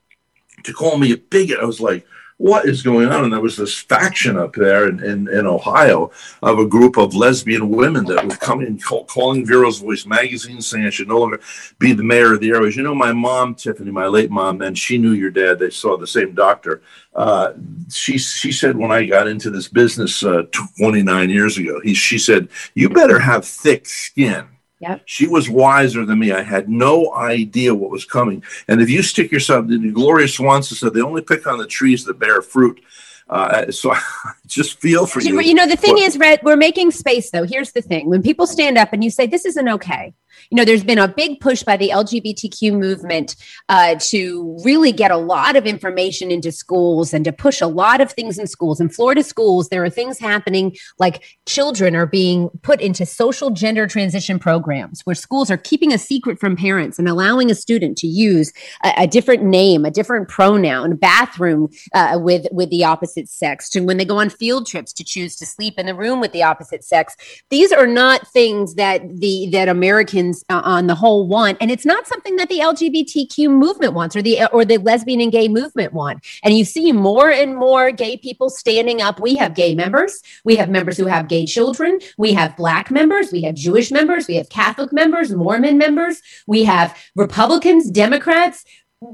To 0.63 0.73
call 0.73 0.97
me 0.97 1.13
a 1.13 1.17
bigot, 1.17 1.59
I 1.59 1.65
was 1.65 1.81
like, 1.81 2.07
what 2.37 2.67
is 2.67 2.83
going 2.83 3.09
on? 3.09 3.25
And 3.25 3.33
there 3.33 3.41
was 3.41 3.57
this 3.57 3.79
faction 3.79 4.37
up 4.37 4.55
there 4.55 4.89
in, 4.89 5.03
in, 5.03 5.29
in 5.29 5.47
Ohio 5.47 6.11
of 6.43 6.59
a 6.59 6.67
group 6.67 6.97
of 6.97 7.15
lesbian 7.15 7.69
women 7.69 8.05
that 8.07 8.25
was 8.25 8.37
coming 8.39 8.79
call, 8.79 9.05
calling 9.05 9.47
Vero's 9.47 9.79
Voice 9.79 10.05
magazine 10.05 10.61
saying 10.61 10.87
I 10.87 10.91
should 10.91 11.09
no 11.09 11.21
longer 11.21 11.41
be 11.79 11.93
the 11.93 12.03
mayor 12.03 12.35
of 12.35 12.41
the 12.41 12.51
area. 12.51 12.73
You 12.73 12.83
know, 12.83 12.95
my 12.95 13.13
mom, 13.13 13.55
Tiffany, 13.55 13.91
my 13.91 14.07
late 14.07 14.31
mom, 14.31 14.63
and 14.63 14.77
she 14.77 14.99
knew 14.99 15.13
your 15.13 15.31
dad. 15.31 15.59
They 15.59 15.71
saw 15.71 15.97
the 15.97 16.07
same 16.07 16.35
doctor. 16.35 16.83
Uh, 17.15 17.53
she 17.91 18.19
she 18.19 18.51
said 18.51 18.77
when 18.77 18.91
I 18.91 19.07
got 19.07 19.29
into 19.29 19.51
this 19.51 19.69
business 19.69 20.25
uh, 20.25 20.43
29 20.79 21.31
years 21.31 21.59
ago, 21.59 21.81
he, 21.81 21.95
she 21.95 22.19
said, 22.19 22.49
you 22.75 22.89
better 22.89 23.21
have 23.21 23.45
thick 23.45 23.87
skin 23.87 24.49
Yep. 24.87 25.03
She 25.07 25.27
was 25.27 25.49
wiser 25.49 26.05
than 26.05 26.19
me. 26.19 26.31
I 26.33 26.43
had 26.43 26.69
no 26.69 27.15
idea 27.15 27.75
what 27.75 27.91
was 27.91 28.05
coming. 28.05 28.45
And 28.69 28.83
if 28.83 28.91
you 28.91 29.03
stick 29.03 29.33
yourself, 29.33 29.67
to 29.69 29.79
the 29.79 29.91
Gloria 29.91 30.29
Swanson 30.29 30.77
said, 30.77 30.93
they 30.93 31.01
only 31.01 31.23
pick 31.23 31.47
on 31.47 31.57
the 31.59 31.67
trees 31.67 32.05
that 32.05 32.19
bear 32.19 32.43
fruit. 32.43 32.83
Uh, 33.29 33.71
so 33.71 33.93
I 33.95 34.03
just 34.47 34.81
feel 34.81 35.07
for 35.07 35.21
you. 35.21 35.41
You 35.41 35.55
know, 35.55 35.67
the 35.67 35.77
thing 35.77 35.95
but, 35.95 36.03
is, 36.03 36.19
Rhett, 36.19 36.45
we're 36.45 36.57
making 36.57 36.91
space 36.91 37.31
though. 37.31 37.45
Here's 37.45 37.73
the 37.73 37.81
thing 37.81 38.11
when 38.11 38.23
people 38.23 38.47
stand 38.47 38.77
up 38.77 38.93
and 38.93 39.03
you 39.03 39.11
say, 39.11 39.27
this 39.27 39.47
isn't 39.47 39.69
okay, 39.69 40.13
you 40.51 40.57
know, 40.57 40.65
there's 40.65 40.85
been 40.85 40.99
a 40.99 41.09
big 41.09 41.41
push 41.41 41.63
by 41.63 41.77
the 41.77 41.91
LGBTQ 41.91 42.79
movement 42.79 43.37
uh, 43.69 43.97
to 44.01 44.59
really 44.65 44.93
get 44.93 45.11
a 45.11 45.17
lot 45.17 45.57
of 45.57 45.67
information 45.67 46.31
into 46.31 46.53
schools 46.53 47.13
and 47.15 47.25
to 47.25 47.33
push 47.33 47.61
a 47.61 47.67
lot 47.67 48.01
of 48.01 48.13
things 48.13 48.39
in 48.39 48.47
schools. 48.47 48.81
In 48.81 48.89
Florida 48.89 49.23
schools, 49.23 49.69
there 49.69 49.85
are 49.85 49.91
things 49.91 50.19
happening 50.19 50.77
like 50.99 51.25
children 51.47 51.97
are 51.97 52.07
being 52.07 52.51
put 52.63 52.81
into 52.81 53.07
social 53.07 53.51
gender 53.51 53.87
transition 53.87 54.39
programs 54.39 55.01
where 55.03 55.15
schools 55.15 55.51
are 55.51 55.57
keeping 55.57 55.93
a 55.93 55.99
secret 55.99 56.39
from 56.39 56.57
parents 56.57 56.99
and 56.99 57.09
allowing 57.09 57.51
a 57.51 57.55
student 57.55 57.97
to 57.99 58.07
use 58.07 58.53
a, 58.85 58.93
a 58.99 59.07
different 59.07 59.43
name, 59.43 59.85
a 59.85 59.91
different 59.91 60.29
pronoun, 60.29 60.97
bathroom 60.97 61.69
uh, 61.95 62.19
with 62.21 62.47
with 62.53 62.71
the 62.71 62.85
opposite 62.85 63.29
sex, 63.29 63.69
to 63.71 63.81
when 63.81 63.97
they 63.97 64.05
go 64.05 64.19
on 64.19 64.31
field 64.31 64.67
trips 64.67 64.93
to 64.93 65.05
choose 65.05 65.37
to 65.37 65.47
sleep 65.47 65.75
in 65.79 65.87
the 65.87 65.95
room 65.95 66.21
with 66.21 66.33
the 66.33 66.43
opposite 66.43 66.85
sex. 66.85 67.17
These 67.51 67.73
are 67.73 67.87
not 67.87 68.27
things 68.29 68.75
that 68.75 69.03
the 69.21 69.49
that 69.53 69.69
Americans 69.69 70.34
uh, 70.49 70.63
on 70.65 70.87
the 70.87 70.95
whole 70.95 71.27
want. 71.27 71.59
And 71.61 71.71
it's 71.71 71.85
not 71.85 72.07
something 72.07 72.37
that 72.37 72.49
the 72.49 72.61
lgbtq 72.61 73.49
movement 73.49 73.93
wants 73.93 74.17
or 74.17 74.23
the 74.23 74.45
or 74.53 74.65
the 74.65 74.79
lesbian 74.79 75.21
and 75.21 75.31
gay 75.31 75.49
movement 75.49 75.93
want. 75.93 76.25
And 76.43 76.57
you 76.57 76.65
see 76.65 76.93
more 76.93 77.31
and 77.31 77.57
more 77.57 77.91
gay 77.91 78.17
people 78.17 78.51
standing 78.51 79.03
up. 79.03 79.21
We 79.21 79.37
have 79.37 79.55
gay 79.55 79.75
members. 79.75 80.21
We 80.45 80.57
have 80.57 80.69
members 80.69 80.97
who 80.97 81.07
have 81.07 81.29
gay 81.29 81.47
children. 81.47 82.01
We 82.19 82.33
have 82.33 82.57
black 82.57 82.91
members. 82.91 83.31
We 83.33 83.43
have 83.43 83.55
jewish 83.55 83.91
members. 83.91 84.27
We 84.27 84.37
have 84.37 84.49
catholic 84.49 84.93
members 84.93 85.33
mormon 85.33 85.79
members. 85.79 86.21
We 86.47 86.65
have 86.65 86.97
republicans 87.15 87.91
democrats 87.91 88.65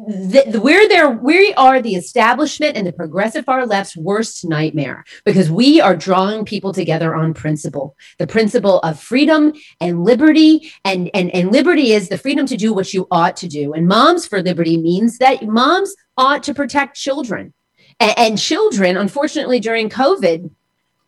the, 0.06 0.44
the, 0.46 0.60
we're 0.60 0.88
there 0.88 1.10
we 1.10 1.52
are 1.54 1.80
the 1.80 1.94
establishment 1.94 2.76
and 2.76 2.86
the 2.86 2.92
progressive 2.92 3.44
far 3.44 3.66
left's 3.66 3.96
worst 3.96 4.44
nightmare 4.44 5.04
because 5.24 5.50
we 5.50 5.80
are 5.80 5.96
drawing 5.96 6.44
people 6.44 6.72
together 6.72 7.14
on 7.14 7.34
principle. 7.34 7.96
The 8.18 8.26
principle 8.26 8.78
of 8.80 9.00
freedom 9.00 9.52
and 9.80 10.04
liberty 10.04 10.72
and 10.84 11.10
and 11.14 11.30
and 11.30 11.52
liberty 11.52 11.92
is 11.92 12.08
the 12.08 12.18
freedom 12.18 12.46
to 12.46 12.56
do 12.56 12.72
what 12.72 12.94
you 12.94 13.06
ought 13.10 13.36
to 13.38 13.48
do. 13.48 13.72
And 13.72 13.88
moms 13.88 14.26
for 14.26 14.42
liberty 14.42 14.76
means 14.76 15.18
that 15.18 15.42
moms 15.46 15.94
ought 16.16 16.42
to 16.44 16.54
protect 16.54 16.96
children. 16.96 17.52
And, 17.98 18.18
and 18.18 18.38
children 18.38 18.96
unfortunately 18.96 19.60
during 19.60 19.88
covid 19.88 20.50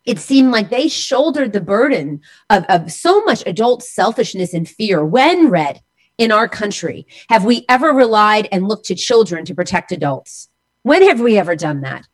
it 0.05 0.19
seemed 0.19 0.51
like 0.51 0.69
they 0.69 0.89
shouldered 0.89 1.53
the 1.53 1.61
burden 1.61 2.21
of, 2.51 2.65
of 2.69 2.91
so 2.91 3.23
much 3.23 3.45
adult 3.47 3.85
selfishness 3.85 4.53
and 4.53 4.69
fear 4.69 5.05
when 5.05 5.49
Rhett 5.49 5.81
in 6.19 6.31
our 6.31 6.49
country 6.49 7.07
have 7.29 7.45
we 7.45 7.65
ever 7.69 7.89
relied 7.89 8.49
and 8.53 8.69
looked 8.69 8.87
to 8.87 8.95
children 8.95 9.45
to 9.45 9.55
protect 9.55 9.93
adults? 9.93 10.49
When 10.83 11.03
have 11.03 11.21
we 11.21 11.39
ever 11.39 11.57
done 11.57 11.83
that? 11.83 12.07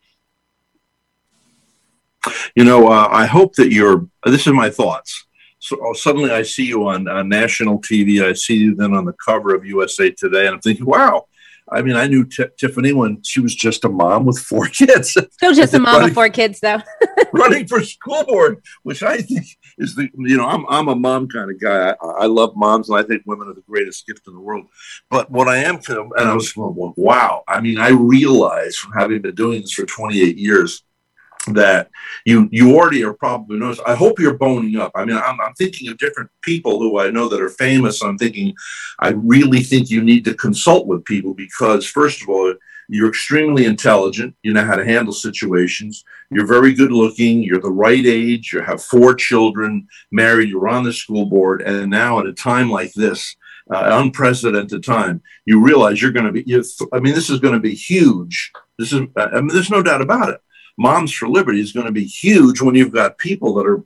You 2.55 2.65
know, 2.65 2.89
uh, 2.89 3.07
I 3.09 3.25
hope 3.25 3.55
that 3.55 3.71
you're, 3.71 4.07
this 4.25 4.45
is 4.45 4.53
my 4.53 4.69
thoughts. 4.69 5.25
So 5.59 5.77
oh, 5.81 5.93
suddenly 5.93 6.31
I 6.31 6.43
see 6.43 6.65
you 6.65 6.87
on, 6.87 7.07
on 7.07 7.29
national 7.29 7.79
TV. 7.81 8.23
I 8.23 8.33
see 8.33 8.55
you 8.55 8.75
then 8.75 8.93
on 8.93 9.05
the 9.05 9.13
cover 9.13 9.53
of 9.53 9.65
USA 9.65 10.09
Today, 10.09 10.45
and 10.45 10.55
I'm 10.55 10.61
thinking, 10.61 10.85
wow, 10.85 11.27
I 11.71 11.81
mean, 11.81 11.95
I 11.95 12.07
knew 12.07 12.25
T- 12.25 12.45
Tiffany 12.57 12.93
when 12.93 13.21
she 13.23 13.39
was 13.39 13.55
just 13.55 13.85
a 13.85 13.89
mom 13.89 14.25
with 14.25 14.39
four 14.39 14.65
kids. 14.69 15.11
Still 15.11 15.53
just 15.53 15.73
a 15.73 15.79
mom 15.79 15.93
running, 15.93 16.05
with 16.05 16.13
four 16.13 16.29
kids, 16.29 16.59
though. 16.59 16.81
running 17.33 17.67
for 17.67 17.83
school 17.83 18.23
board, 18.25 18.61
which 18.83 19.03
I 19.03 19.17
think 19.17 19.45
is 19.77 19.95
the, 19.95 20.09
you 20.17 20.37
know, 20.37 20.47
I'm, 20.47 20.65
I'm 20.69 20.87
a 20.87 20.95
mom 20.95 21.27
kind 21.27 21.51
of 21.51 21.59
guy. 21.59 21.95
I, 22.01 22.07
I, 22.21 22.25
love 22.25 22.53
moms 22.55 22.89
and 22.89 22.97
I 22.97 23.03
think 23.03 23.23
women 23.25 23.47
are 23.47 23.53
the 23.53 23.61
greatest 23.61 24.05
gift 24.07 24.27
in 24.27 24.33
the 24.33 24.39
world. 24.39 24.67
But 25.09 25.29
what 25.31 25.47
I 25.47 25.57
am, 25.57 25.79
and 25.87 26.11
I 26.17 26.33
was, 26.33 26.53
wow. 26.55 27.43
I 27.47 27.61
mean, 27.61 27.79
I 27.79 27.89
realize 27.89 28.75
from 28.75 28.93
having 28.93 29.21
been 29.21 29.35
doing 29.35 29.61
this 29.61 29.73
for 29.73 29.85
28 29.85 30.37
years 30.37 30.83
that 31.53 31.89
you 32.25 32.47
you 32.51 32.75
already 32.75 33.03
are 33.03 33.13
probably 33.13 33.57
knows. 33.57 33.79
I 33.85 33.95
hope 33.95 34.19
you're 34.19 34.37
boning 34.37 34.77
up. 34.77 34.91
I 34.95 35.05
mean, 35.05 35.17
I'm, 35.17 35.39
I'm 35.41 35.53
thinking 35.53 35.89
of 35.89 35.97
different 35.97 36.29
people 36.41 36.79
who 36.79 36.99
I 36.99 37.09
know 37.09 37.27
that 37.29 37.41
are 37.41 37.49
famous. 37.49 38.01
I'm 38.01 38.17
thinking, 38.17 38.53
I 38.99 39.09
really 39.09 39.61
think 39.61 39.89
you 39.89 40.03
need 40.03 40.25
to 40.25 40.33
consult 40.33 40.87
with 40.87 41.05
people 41.05 41.33
because, 41.33 41.85
first 41.85 42.21
of 42.21 42.29
all, 42.29 42.53
you're 42.87 43.09
extremely 43.09 43.65
intelligent. 43.65 44.35
You 44.43 44.53
know 44.53 44.65
how 44.65 44.75
to 44.75 44.85
handle 44.85 45.13
situations. 45.13 46.03
You're 46.31 46.47
very 46.47 46.73
good 46.73 46.91
looking. 46.91 47.43
You're 47.43 47.61
the 47.61 47.71
right 47.71 48.05
age. 48.05 48.51
You 48.53 48.61
have 48.61 48.83
four 48.83 49.13
children, 49.13 49.87
married. 50.11 50.49
You're 50.49 50.69
on 50.69 50.83
the 50.83 50.93
school 50.93 51.25
board, 51.25 51.61
and 51.61 51.89
now 51.89 52.19
at 52.19 52.27
a 52.27 52.33
time 52.33 52.69
like 52.69 52.93
this. 52.93 53.35
Uh, 53.71 54.01
unprecedented 54.01 54.83
time, 54.83 55.21
you 55.45 55.63
realize 55.63 56.01
you're 56.01 56.09
going 56.09 56.25
to 56.25 56.31
be. 56.31 56.43
I 56.91 56.99
mean, 56.99 57.13
this 57.13 57.29
is 57.29 57.39
going 57.39 57.53
to 57.53 57.59
be 57.59 57.75
huge. 57.75 58.51
This 58.79 58.91
is. 58.91 59.01
I 59.15 59.41
mean, 59.41 59.49
there's 59.49 59.69
no 59.69 59.83
doubt 59.83 60.01
about 60.01 60.29
it 60.29 60.41
Moms 60.79 61.11
for 61.11 61.27
Liberty 61.27 61.59
is 61.59 61.73
going 61.73 61.87
to 61.87 61.91
be 61.91 62.05
huge 62.05 62.61
when 62.61 62.73
you've 62.73 62.93
got 62.93 63.17
people 63.17 63.53
that 63.55 63.67
are, 63.67 63.83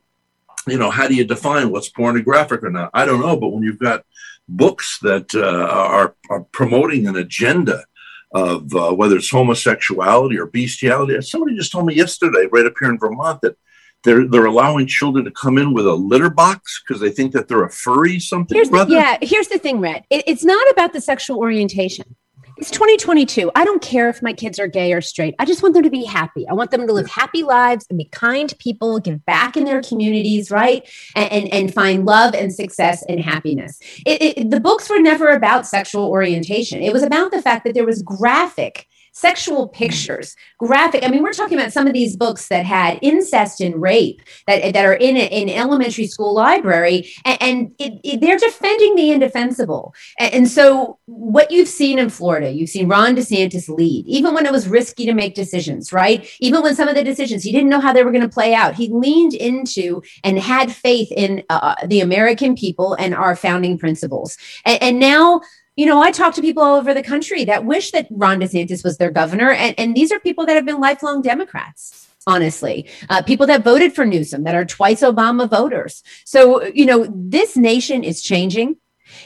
you 0.67 0.77
know, 0.77 0.91
how 0.91 1.07
do 1.07 1.15
you 1.15 1.25
define 1.25 1.71
what's 1.71 1.89
pornographic 1.89 2.63
or 2.63 2.69
not? 2.69 2.91
I 2.93 3.03
don't 3.03 3.19
know, 3.19 3.35
but 3.35 3.50
when 3.50 3.63
you've 3.63 3.79
got 3.79 4.05
books 4.47 5.00
that 5.01 5.33
uh, 5.33 5.73
are, 5.73 6.15
are, 6.29 6.41
promoting 6.51 7.07
an 7.07 7.15
agenda 7.15 7.83
of 8.31 8.75
uh, 8.75 8.91
whether 8.91 9.17
it's 9.17 9.31
homosexuality 9.31 10.38
or 10.38 10.45
bestiality, 10.45 11.19
somebody 11.21 11.55
just 11.55 11.71
told 11.71 11.88
me 11.88 11.95
yesterday, 11.95 12.47
right 12.51 12.67
up 12.67 12.73
here 12.79 12.91
in 12.91 13.00
Vermont, 13.00 13.41
that 13.41 13.57
they're 14.03 14.27
they're 14.27 14.45
allowing 14.45 14.85
children 14.85 15.25
to 15.25 15.31
come 15.31 15.57
in 15.57 15.73
with 15.73 15.88
a 15.88 15.93
litter 15.93 16.29
box 16.29 16.83
because 16.85 17.01
they 17.01 17.09
think 17.09 17.31
that 17.31 17.47
they're 17.47 17.63
a 17.63 17.71
furry 17.71 18.19
something. 18.19 18.55
Here's 18.55 18.69
the, 18.69 18.85
yeah, 18.88 19.17
here's 19.21 19.47
the 19.47 19.57
thing, 19.57 19.79
Rhett. 19.79 20.05
It, 20.09 20.25
it's 20.27 20.43
not 20.43 20.69
about 20.69 20.93
the 20.93 21.01
sexual 21.01 21.38
orientation. 21.39 22.15
It's 22.63 22.72
2022. 22.72 23.51
I 23.55 23.65
don't 23.65 23.82
care 23.82 24.08
if 24.08 24.22
my 24.22 24.32
kids 24.32 24.58
are 24.58 24.67
gay 24.67 24.93
or 24.93 25.01
straight. 25.01 25.36
I 25.38 25.43
just 25.43 25.62
want 25.62 25.74
them 25.74 25.84
to 25.84 25.89
be 25.89 26.05
happy. 26.05 26.48
I 26.48 26.53
want 26.53 26.72
them 26.72 26.88
to 26.88 26.93
live 26.93 27.10
happy 27.10 27.43
lives 27.43 27.86
and 27.89 27.98
be 27.98 28.05
kind 28.05 28.58
people, 28.58 29.01
give 29.01 29.25
back 29.25 29.58
in 29.58 29.65
their 29.65 29.82
communities, 29.82 30.50
right? 30.50 30.89
And, 31.13 31.29
and, 31.29 31.53
and 31.53 31.74
find 31.74 32.05
love 32.05 32.34
and 32.34 32.53
success 32.53 33.03
and 33.10 33.20
happiness. 33.20 33.82
It, 34.05 34.38
it, 34.38 34.50
the 34.50 34.62
books 34.62 34.89
were 34.89 35.01
never 35.01 35.27
about 35.27 35.67
sexual 35.67 36.05
orientation. 36.05 36.82
It 36.82 36.93
was 36.93 37.03
about 37.03 37.32
the 37.32 37.41
fact 37.41 37.65
that 37.65 37.74
there 37.74 37.86
was 37.86 38.01
graphic 38.01 38.88
sexual 39.13 39.67
pictures, 39.67 40.36
graphic. 40.58 41.05
I 41.05 41.08
mean, 41.08 41.24
we're 41.24 41.34
talking 41.34 41.58
about 41.58 41.72
some 41.72 41.88
of 41.88 41.93
these 41.93 42.17
books 42.17 42.48
that 42.48 42.65
had 42.65 43.00
incest 43.01 43.62
and 43.62 43.79
rape 43.82 44.22
that, 44.48 44.74
that 44.74 44.86
are 44.86 44.93
in 44.93 45.15
an 45.15 45.50
elementary 45.50 46.08
school 46.08 46.34
library, 46.34 47.13
and, 47.24 47.38
and 47.41 47.75
it, 47.79 48.00
it, 48.03 48.22
they're 48.22 48.38
defending 48.38 48.96
the 48.96 49.12
indefensible. 49.12 49.93
And, 50.20 50.34
and 50.34 50.48
so, 50.50 50.98
what 51.05 51.51
you've 51.51 51.67
seen 51.67 52.00
in 52.00 52.10
Florida, 52.10 52.51
you've 52.51 52.70
seen 52.70 52.88
Ron 52.88 53.15
DeSantis 53.15 53.70
lead, 53.70 54.05
even 54.08 54.34
when 54.34 54.46
it 54.46 54.51
was 54.51 54.67
risky 54.67 55.05
to 55.05 55.13
make 55.13 55.36
decisions, 55.36 55.93
right? 55.93 56.27
Even 56.39 56.63
when 56.63 56.75
some 56.75 56.88
of 56.88 56.96
the 56.96 57.03
decisions 57.03 57.43
he 57.43 57.51
didn't 57.51 57.70
know 57.70 57.79
how 57.79 57.93
they 57.93 58.03
were 58.03 58.12
going 58.12 58.24
to 58.24 58.29
play 58.29 58.55
out, 58.55 58.74
he 58.74 58.89
leaned 58.89 59.36
into 59.36 60.01
and 60.24 60.39
had 60.39 60.72
faith 60.72 61.12
in 61.12 61.43
uh, 61.50 61.75
the 61.86 62.01
American 62.01 62.55
people 62.55 62.96
and 62.96 63.13
our 63.13 63.36
founding 63.36 63.77
principles. 63.77 64.38
and, 64.65 64.82
and 64.82 65.00
now 65.00 65.41
you 65.75 65.86
know, 65.86 66.01
I 66.01 66.12
talk 66.12 66.34
to 66.36 66.42
people 66.42 66.63
all 66.63 66.75
over 66.75 66.94
the 66.94 67.03
country 67.03 67.46
that 67.46 67.65
wish 67.65 67.92
that 67.92 68.08
Ron 68.12 68.39
DeSantis 68.39 68.84
was 68.84 68.98
their 68.98 69.12
governor. 69.12 69.51
And, 69.51 69.77
and 69.80 69.96
these 69.96 70.12
are 70.12 70.20
people 70.20 70.46
that 70.46 70.56
have 70.56 70.65
been 70.65 70.80
lifelong 70.80 71.22
Democrats, 71.22 72.08
honestly. 72.27 72.88
Uh, 73.10 73.22
people 73.24 73.48
that 73.48 73.63
voted 73.63 73.94
for 73.94 74.06
Newsom, 74.06 74.44
that 74.44 74.56
are 74.56 74.65
twice 74.65 75.01
Obama 75.01 75.50
voters. 75.50 76.03
So, 76.25 76.63
you 76.65 76.86
know, 76.86 77.08
this 77.10 77.58
nation 77.58 78.03
is 78.03 78.22
changing. 78.22 78.77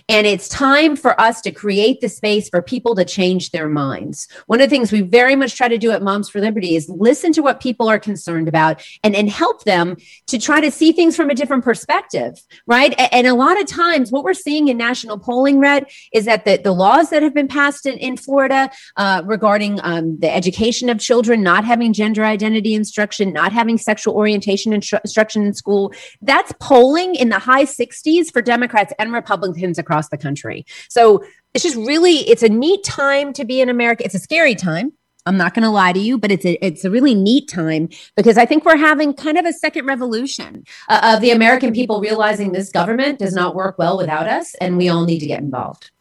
And 0.10 0.27
it's 0.27 0.48
time 0.50 0.96
for 0.96 1.20
us 1.20 1.41
to 1.41 1.51
create 1.51 2.01
the 2.01 2.10
space 2.10 2.50
for 2.50 2.62
people 2.62 2.96
to 2.96 3.06
change 3.06 3.51
their 3.51 3.70
minds. 3.70 4.27
One 4.48 4.62
of 4.62 4.70
the 4.70 4.75
things 4.75 4.91
we 4.91 5.01
very 5.01 5.36
much 5.36 5.56
try 5.56 5.67
to 5.67 5.77
do 5.77 5.91
at 5.91 6.01
Moms 6.01 6.29
for 6.29 6.39
Liberty 6.39 6.75
is 6.75 6.89
listen 6.89 7.34
to 7.34 7.41
what 7.41 7.60
people 7.60 7.89
are 7.89 8.00
concerned 8.00 8.48
about 8.48 8.84
and, 9.03 9.15
and 9.15 9.29
help 9.29 9.63
them 9.63 9.98
to 10.27 10.39
try 10.39 10.62
to 10.62 10.72
see 10.72 10.91
things 10.91 11.15
from 11.15 11.29
a 11.29 11.36
different 11.36 11.63
perspective, 11.63 12.34
right? 12.65 12.94
And 13.12 13.27
a 13.27 13.34
lot 13.34 13.60
of 13.60 13.67
times, 13.67 14.12
what 14.12 14.24
we're 14.24 14.34
seeing 14.34 14.67
in 14.67 14.77
national 14.77 15.20
polling, 15.20 15.60
Rhett, 15.60 15.91
is 16.13 16.25
that 16.25 16.46
the, 16.46 16.58
the 16.58 16.72
laws 16.72 17.10
that 17.10 17.24
have 17.24 17.34
been 17.34 17.48
passed 17.48 17.86
in, 17.86 17.98
in 17.98 18.17
Florida 18.17 18.70
uh, 18.96 19.22
regarding 19.25 19.79
um, 19.84 20.20
the 20.20 20.34
education 20.34 20.89
of 20.89 21.00
children, 21.00 21.44
not 21.44 21.65
having 21.65 21.94
gender 21.94 22.24
identity 22.24 22.74
instruction, 22.74 23.34
not 23.34 23.51
having 23.51 23.77
sexual 23.77 24.15
orientation 24.15 24.72
instru- 24.72 25.01
instruction 25.03 25.46
in 25.46 25.53
school, 25.53 25.94
that's 26.22 26.53
polling 26.60 27.15
in 27.15 27.29
the 27.29 27.39
high 27.39 27.65
60s 27.65 28.32
for 28.32 28.41
Democrats 28.41 28.94
and 29.00 29.13
Republicans 29.13 29.76
across 29.77 30.10
the 30.10 30.17
country. 30.17 30.65
So 30.89 31.24
it's 31.53 31.63
just 31.63 31.77
really, 31.77 32.17
it's 32.29 32.43
a 32.43 32.50
neat 32.50 32.84
time 32.84 33.34
to 33.34 33.46
be 33.46 33.62
in 33.62 33.69
America. 33.69 34.03
It's 34.05 34.15
a 34.15 34.19
scary 34.19 34.55
time. 34.55 34.93
I'm 35.27 35.38
not 35.38 35.53
going 35.53 35.63
to 35.63 35.69
lie 35.69 35.91
to 35.91 36.00
you, 36.00 36.17
but 36.17 36.31
it's 36.31 36.46
a 36.46 36.53
it's 36.65 36.86
a 36.86 36.89
really 36.89 37.13
neat 37.13 37.50
time 37.50 37.89
because 38.15 38.38
I 38.38 38.46
think 38.46 38.63
we're 38.63 38.77
having 38.77 39.13
kind 39.13 39.38
of 39.38 39.46
a 39.46 39.51
second 39.51 39.86
revolution 39.86 40.63
uh, 40.88 41.15
of 41.15 41.22
the 41.22 41.31
American 41.31 41.74
people 41.74 42.00
realizing 42.00 42.53
this 42.53 42.72
government 42.72 43.19
does 43.19 43.34
not 43.34 43.53
work 43.53 43.77
well 43.77 43.98
without 43.98 44.25
us, 44.25 44.55
and 44.55 44.77
we 44.77 44.88
all 44.88 45.03
need 45.03 45.19
to 45.19 45.27
get 45.27 45.41
involved. 45.41 45.91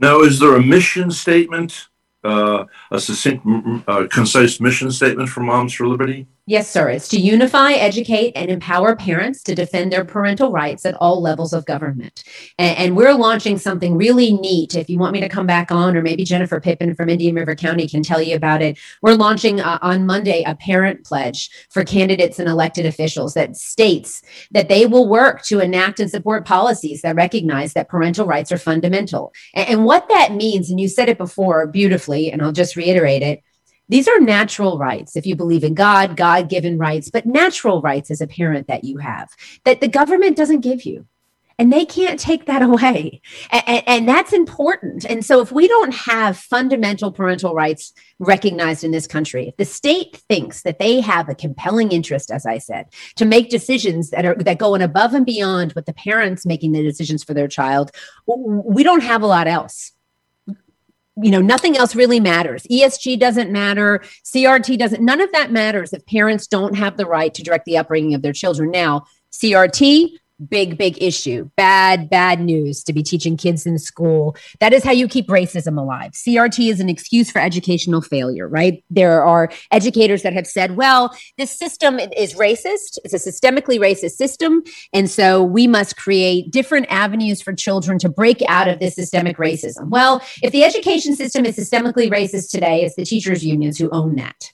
Now, 0.00 0.20
is 0.22 0.40
there 0.40 0.56
a 0.56 0.62
mission 0.62 1.10
statement, 1.12 1.88
uh, 2.24 2.64
a 2.90 3.00
succinct, 3.00 3.46
uh, 3.86 4.08
concise 4.10 4.60
mission 4.60 4.90
statement 4.90 5.28
for 5.28 5.40
Moms 5.40 5.72
for 5.72 5.86
Liberty? 5.86 6.26
Yes, 6.48 6.70
sir. 6.70 6.88
It's 6.88 7.08
to 7.08 7.20
unify, 7.20 7.72
educate, 7.72 8.32
and 8.34 8.50
empower 8.50 8.96
parents 8.96 9.42
to 9.42 9.54
defend 9.54 9.92
their 9.92 10.06
parental 10.06 10.50
rights 10.50 10.86
at 10.86 10.94
all 10.94 11.20
levels 11.20 11.52
of 11.52 11.66
government. 11.66 12.24
And, 12.56 12.78
and, 12.78 12.96
we're 12.96 13.12
launching 13.12 13.58
something 13.58 13.98
really 13.98 14.32
neat. 14.32 14.74
If 14.74 14.88
you 14.88 14.98
want 14.98 15.12
me 15.12 15.20
to 15.20 15.28
come 15.28 15.46
back 15.46 15.70
on, 15.70 15.94
or 15.94 16.00
maybe 16.00 16.24
Jennifer 16.24 16.58
Pippin 16.58 16.94
from 16.94 17.10
Indian 17.10 17.34
River 17.34 17.54
County 17.54 17.86
can 17.86 18.02
tell 18.02 18.22
you 18.22 18.34
about 18.34 18.62
it, 18.62 18.78
we're 19.02 19.12
launching 19.12 19.60
uh, 19.60 19.78
on 19.82 20.06
Monday 20.06 20.42
a 20.46 20.54
parent 20.54 21.04
pledge 21.04 21.50
for 21.68 21.84
candidates 21.84 22.38
and 22.38 22.48
elected 22.48 22.86
officials 22.86 23.34
that 23.34 23.54
states 23.54 24.22
that 24.50 24.70
they 24.70 24.86
will 24.86 25.06
work 25.06 25.42
to 25.42 25.60
enact 25.60 26.00
and 26.00 26.10
support 26.10 26.46
policies 26.46 27.02
that 27.02 27.14
recognize 27.14 27.74
that 27.74 27.90
parental 27.90 28.26
rights 28.26 28.50
are 28.50 28.56
fundamental. 28.56 29.34
and, 29.52 29.68
and 29.68 29.84
what 29.84 30.08
that 30.08 30.32
means, 30.32 30.70
and 30.70 30.80
you 30.80 30.88
said 30.88 31.10
it 31.10 31.18
before 31.18 31.66
beautifully, 31.66 32.32
and 32.32 32.40
I'll 32.40 32.52
just 32.52 32.74
reiterate 32.74 33.22
it 33.22 33.42
these 33.88 34.08
are 34.08 34.20
natural 34.20 34.78
rights 34.78 35.16
if 35.16 35.26
you 35.26 35.34
believe 35.34 35.64
in 35.64 35.74
God, 35.74 36.16
God 36.16 36.48
given 36.48 36.78
rights, 36.78 37.10
but 37.10 37.26
natural 37.26 37.80
rights 37.80 38.10
as 38.10 38.20
a 38.20 38.26
parent 38.26 38.68
that 38.68 38.84
you 38.84 38.98
have 38.98 39.30
that 39.64 39.80
the 39.80 39.88
government 39.88 40.36
doesn't 40.36 40.60
give 40.60 40.82
you. 40.82 41.06
And 41.60 41.72
they 41.72 41.84
can't 41.84 42.20
take 42.20 42.46
that 42.46 42.62
away. 42.70 43.20
And, 43.50 43.82
and, 43.88 44.08
that's 44.08 44.32
important. 44.32 45.04
And 45.04 45.24
so, 45.24 45.40
if 45.40 45.50
we 45.50 45.66
don't 45.66 45.92
have 45.92 46.38
fundamental 46.38 47.10
parental 47.10 47.52
rights 47.52 47.92
recognized 48.20 48.84
in 48.84 48.92
this 48.92 49.08
country, 49.08 49.48
if 49.48 49.56
the 49.56 49.64
state 49.64 50.22
thinks 50.28 50.62
that 50.62 50.78
they 50.78 51.00
have 51.00 51.28
a 51.28 51.34
compelling 51.34 51.90
interest, 51.90 52.30
as 52.30 52.46
I 52.46 52.58
said, 52.58 52.86
to 53.16 53.24
make 53.24 53.50
decisions 53.50 54.10
that 54.10 54.24
are 54.24 54.36
that 54.36 54.58
go 54.58 54.76
above 54.76 55.14
and 55.14 55.26
beyond 55.26 55.72
what 55.72 55.86
the 55.86 55.92
parents 55.92 56.46
making 56.46 56.72
the 56.72 56.82
decisions 56.84 57.24
for 57.24 57.34
their 57.34 57.48
child, 57.48 57.90
we 58.26 58.84
don't 58.84 59.02
have 59.02 59.22
a 59.22 59.26
lot 59.26 59.48
else 59.48 59.90
you 61.22 61.30
know 61.30 61.40
nothing 61.40 61.76
else 61.76 61.94
really 61.94 62.20
matters. 62.20 62.64
Esg 62.70 63.18
doesn't 63.18 63.50
matter. 63.50 64.00
Crt 64.24 64.78
doesn't 64.78 65.02
none 65.02 65.20
of 65.20 65.32
that 65.32 65.50
matters 65.50 65.92
if 65.92 66.04
parents 66.06 66.46
don't 66.46 66.74
have 66.74 66.96
the 66.96 67.06
right 67.06 67.32
to 67.34 67.42
direct 67.42 67.64
the 67.64 67.78
upbringing 67.78 68.14
of 68.14 68.22
their 68.22 68.32
children. 68.32 68.70
Now 68.70 69.04
crt 69.32 70.10
big, 70.48 70.78
big 70.78 71.02
issue. 71.02 71.50
Bad, 71.56 72.08
bad 72.10 72.40
news 72.40 72.82
to 72.84 72.92
be 72.92 73.02
teaching 73.02 73.36
kids 73.36 73.66
in 73.66 73.78
school. 73.78 74.36
That 74.60 74.72
is 74.72 74.84
how 74.84 74.92
you 74.92 75.08
keep 75.08 75.28
racism 75.28 75.78
alive. 75.78 76.12
CRT 76.12 76.70
is 76.70 76.80
an 76.80 76.88
excuse 76.88 77.30
for 77.30 77.40
educational 77.40 78.00
failure, 78.00 78.48
right? 78.48 78.84
There 78.90 79.24
are 79.24 79.50
educators 79.70 80.22
that 80.22 80.32
have 80.32 80.46
said, 80.46 80.76
well, 80.76 81.16
this 81.36 81.56
system 81.56 81.98
is 81.98 82.34
racist. 82.34 82.98
It's 83.04 83.14
a 83.14 83.30
systemically 83.30 83.78
racist 83.78 84.12
system. 84.12 84.62
And 84.92 85.10
so 85.10 85.42
we 85.42 85.66
must 85.66 85.96
create 85.96 86.50
different 86.50 86.86
avenues 86.90 87.42
for 87.42 87.52
children 87.52 87.98
to 87.98 88.08
break 88.08 88.42
out 88.48 88.68
of 88.68 88.78
this 88.78 88.94
systemic 88.94 89.36
racism. 89.36 89.88
Well, 89.88 90.22
if 90.42 90.52
the 90.52 90.64
education 90.64 91.16
system 91.16 91.44
is 91.44 91.56
systemically 91.56 92.10
racist 92.10 92.50
today, 92.50 92.84
it's 92.84 92.96
the 92.96 93.04
teachers' 93.04 93.44
unions 93.44 93.78
who 93.78 93.90
own 93.90 94.16
that. 94.16 94.52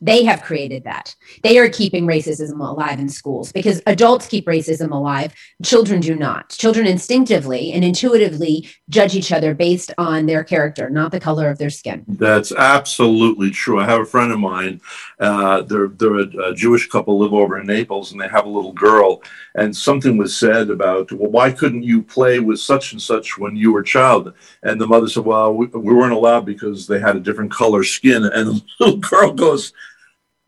They 0.00 0.24
have 0.24 0.42
created 0.42 0.84
that. 0.84 1.14
They 1.42 1.58
are 1.58 1.68
keeping 1.68 2.06
racism 2.06 2.60
alive 2.60 2.98
in 2.98 3.08
schools 3.08 3.52
because 3.52 3.80
adults 3.86 4.26
keep 4.26 4.46
racism 4.46 4.90
alive. 4.90 5.34
Children 5.64 6.00
do 6.00 6.14
not. 6.14 6.50
Children 6.50 6.86
instinctively 6.86 7.72
and 7.72 7.84
intuitively 7.84 8.68
judge 8.88 9.14
each 9.14 9.32
other 9.32 9.54
based 9.54 9.92
on 9.98 10.26
their 10.26 10.44
character, 10.44 10.90
not 10.90 11.12
the 11.12 11.20
color 11.20 11.50
of 11.50 11.58
their 11.58 11.70
skin. 11.70 12.04
That's 12.08 12.52
absolutely 12.52 13.50
true. 13.50 13.80
I 13.80 13.84
have 13.84 14.00
a 14.00 14.06
friend 14.06 14.32
of 14.32 14.38
mine. 14.38 14.80
Uh, 15.18 15.62
they're 15.62 15.88
they're 15.88 16.20
a, 16.20 16.50
a, 16.50 16.54
Jewish 16.54 16.88
couple 16.88 17.18
live 17.18 17.32
over 17.32 17.58
in 17.58 17.66
Naples, 17.66 18.12
and 18.12 18.20
they 18.20 18.28
have 18.28 18.44
a 18.44 18.50
little 18.50 18.72
girl. 18.72 19.22
And 19.54 19.74
something 19.74 20.18
was 20.18 20.36
said 20.36 20.68
about, 20.68 21.10
well, 21.12 21.30
why 21.30 21.50
couldn't 21.50 21.82
you 21.82 22.02
play 22.02 22.38
with 22.38 22.60
such 22.60 22.92
and 22.92 23.00
such 23.00 23.38
when 23.38 23.56
you 23.56 23.72
were 23.72 23.80
a 23.80 23.84
child? 23.84 24.34
And 24.62 24.78
the 24.80 24.86
mother 24.86 25.08
said, 25.08 25.24
well, 25.24 25.54
we, 25.54 25.66
we 25.66 25.94
weren't 25.94 26.12
allowed 26.12 26.44
because 26.44 26.86
they 26.86 27.00
had 27.00 27.16
a 27.16 27.20
different 27.20 27.50
color 27.50 27.82
skin. 27.82 28.24
And 28.24 28.48
the 28.48 28.62
little 28.80 28.98
girl 28.98 29.32
goes 29.32 29.72